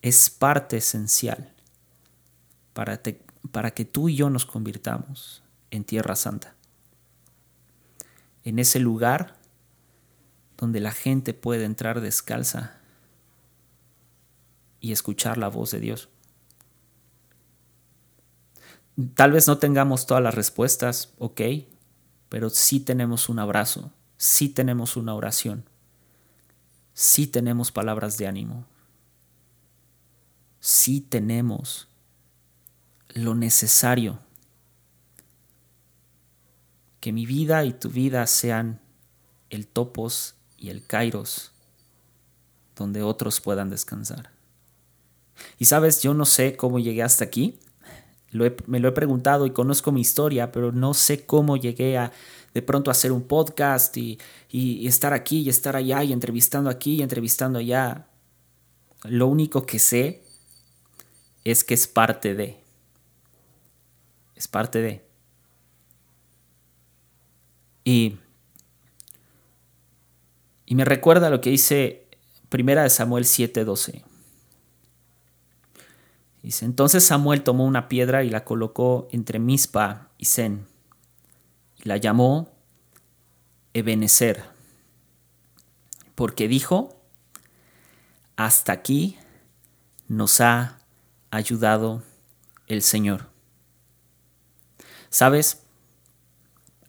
es 0.00 0.30
parte 0.30 0.78
esencial 0.78 1.52
para, 2.72 3.02
para 3.52 3.72
que 3.72 3.84
tú 3.84 4.08
y 4.08 4.16
yo 4.16 4.30
nos 4.30 4.46
convirtamos 4.46 5.42
en 5.70 5.84
Tierra 5.84 6.16
Santa. 6.16 6.54
En 8.44 8.58
ese 8.58 8.80
lugar 8.80 9.38
donde 10.56 10.80
la 10.80 10.92
gente 10.92 11.34
puede 11.34 11.64
entrar 11.64 12.00
descalza 12.00 12.80
y 14.80 14.92
escuchar 14.92 15.38
la 15.38 15.48
voz 15.48 15.70
de 15.70 15.80
Dios. 15.80 16.08
Tal 19.14 19.32
vez 19.32 19.46
no 19.46 19.58
tengamos 19.58 20.06
todas 20.06 20.22
las 20.22 20.34
respuestas, 20.34 21.14
ok, 21.18 21.40
pero 22.28 22.50
sí 22.50 22.80
tenemos 22.80 23.28
un 23.28 23.38
abrazo, 23.38 23.92
sí 24.18 24.50
tenemos 24.50 24.96
una 24.96 25.14
oración, 25.14 25.64
sí 26.92 27.26
tenemos 27.26 27.72
palabras 27.72 28.18
de 28.18 28.26
ánimo, 28.26 28.66
sí 30.60 31.00
tenemos 31.00 31.88
lo 33.08 33.34
necesario 33.34 34.18
que 37.00 37.12
mi 37.12 37.26
vida 37.26 37.64
y 37.64 37.72
tu 37.72 37.88
vida 37.88 38.26
sean 38.26 38.80
el 39.48 39.66
topos 39.66 40.36
y 40.56 40.68
el 40.70 40.86
kairos 40.86 41.52
donde 42.76 43.02
otros 43.02 43.40
puedan 43.40 43.68
descansar. 43.68 44.30
Y 45.58 45.66
sabes, 45.66 46.02
yo 46.02 46.14
no 46.14 46.24
sé 46.24 46.56
cómo 46.56 46.78
llegué 46.78 47.02
hasta 47.02 47.24
aquí. 47.24 47.58
me 48.66 48.80
lo 48.80 48.88
he 48.88 48.92
preguntado 48.92 49.46
y 49.46 49.50
conozco 49.50 49.92
mi 49.92 50.00
historia, 50.00 50.52
pero 50.52 50.72
no 50.72 50.94
sé 50.94 51.26
cómo 51.26 51.56
llegué 51.56 51.98
a 51.98 52.12
de 52.54 52.62
pronto 52.62 52.90
hacer 52.90 53.12
un 53.12 53.22
podcast 53.22 53.96
y, 53.96 54.18
y 54.50 54.86
estar 54.86 55.12
aquí 55.12 55.40
y 55.42 55.48
estar 55.48 55.76
allá 55.76 56.02
y 56.02 56.12
entrevistando 56.12 56.68
aquí 56.70 56.96
y 56.96 57.02
entrevistando 57.02 57.58
allá. 57.58 58.08
Lo 59.04 59.26
único 59.28 59.66
que 59.66 59.78
sé 59.78 60.24
es 61.44 61.64
que 61.64 61.74
es 61.74 61.86
parte 61.86 62.34
de. 62.34 62.60
Es 64.34 64.48
parte 64.48 64.80
de. 64.80 65.09
Y, 67.84 68.18
y 70.66 70.74
me 70.74 70.84
recuerda 70.84 71.30
lo 71.30 71.40
que 71.40 71.50
dice 71.50 72.06
Primera 72.48 72.82
de 72.82 72.90
Samuel 72.90 73.24
7:12. 73.24 74.02
Dice, 76.42 76.64
entonces 76.64 77.04
Samuel 77.04 77.42
tomó 77.42 77.64
una 77.66 77.88
piedra 77.88 78.24
y 78.24 78.30
la 78.30 78.44
colocó 78.44 79.08
entre 79.12 79.38
Mispa 79.38 80.08
y 80.16 80.24
Zen, 80.24 80.66
y 81.76 81.88
la 81.88 81.98
llamó 81.98 82.50
Ebenezer, 83.74 84.42
porque 86.14 86.48
dijo, 86.48 86.98
hasta 88.36 88.72
aquí 88.72 89.18
nos 90.08 90.40
ha 90.40 90.78
ayudado 91.30 92.02
el 92.66 92.82
Señor. 92.82 93.28
¿Sabes? 95.10 95.62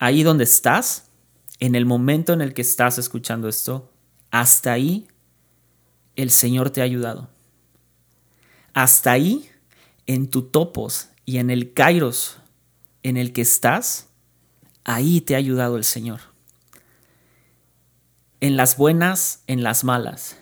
Ahí 0.02 0.24
donde 0.24 0.46
estás, 0.46 1.12
en 1.60 1.76
el 1.76 1.86
momento 1.86 2.34
en 2.34 2.42
el 2.42 2.56
que 2.56 2.64
estás 2.64 2.98
escuchando 2.98 3.48
esto, 3.48 3.94
hasta 4.32 4.72
ahí 4.72 5.08
el 6.16 6.32
Señor 6.32 6.72
te 6.72 6.82
ha 6.82 6.86
ayudado. 6.86 7.30
Hasta 8.74 9.12
ahí, 9.12 9.52
en 10.08 10.28
tu 10.28 10.42
topos 10.42 11.10
y 11.24 11.38
en 11.38 11.52
el 11.52 11.74
kairos 11.74 12.40
en 13.04 13.16
el 13.16 13.32
que 13.32 13.42
estás, 13.42 14.08
ahí 14.86 15.22
te 15.22 15.36
ha 15.36 15.38
ayudado 15.38 15.78
el 15.78 15.84
Señor. 15.84 16.22
En 18.40 18.58
las 18.58 18.78
buenas, 18.78 19.44
en 19.46 19.62
las 19.62 19.84
malas, 19.84 20.36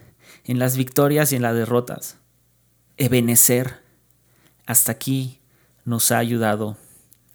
en 0.45 0.57
las 0.57 0.77
victorias 0.77 1.33
y 1.33 1.35
en 1.35 1.41
las 1.41 1.53
derrotas. 1.53 2.15
Ebenecer, 2.95 3.83
hasta 4.65 4.93
aquí 4.93 5.41
nos 5.83 6.13
ha 6.13 6.17
ayudado 6.17 6.77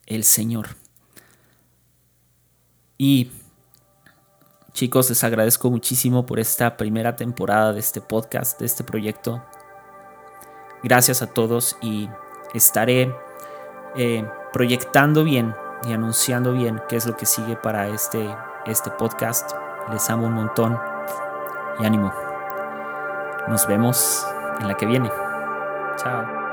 el 0.07 0.25
Señor. 0.25 0.83
Y 2.97 3.31
chicos, 4.73 5.09
les 5.09 5.25
agradezco 5.25 5.71
muchísimo 5.71 6.27
por 6.27 6.39
esta 6.39 6.77
primera 6.77 7.17
temporada 7.17 7.73
de 7.73 7.81
este 7.81 8.01
podcast, 8.01 8.59
de 8.61 8.67
este 8.67 8.85
proyecto. 8.85 9.43
Gracias 10.83 11.23
a 11.23 11.29
todos 11.29 11.77
y 11.81 12.09
estaré 12.53 13.15
eh, 13.97 14.29
proyectando 14.53 15.25
bien 15.25 15.55
y 15.89 15.93
anunciando 15.93 16.53
bien 16.53 16.81
qué 16.89 16.97
es 16.97 17.07
lo 17.07 17.17
que 17.17 17.27
sigue 17.27 17.57
para 17.57 17.89
este, 17.89 18.29
este 18.67 18.91
podcast. 18.91 19.53
Les 19.93 20.09
amo 20.11 20.27
un 20.27 20.35
montón 20.35 20.79
y 21.81 21.85
ánimo. 21.85 22.13
Nos 23.49 23.67
vemos 23.67 24.27
en 24.61 24.69
la 24.69 24.77
que 24.77 24.87
viene. 24.87 25.11
Chao. 25.97 26.44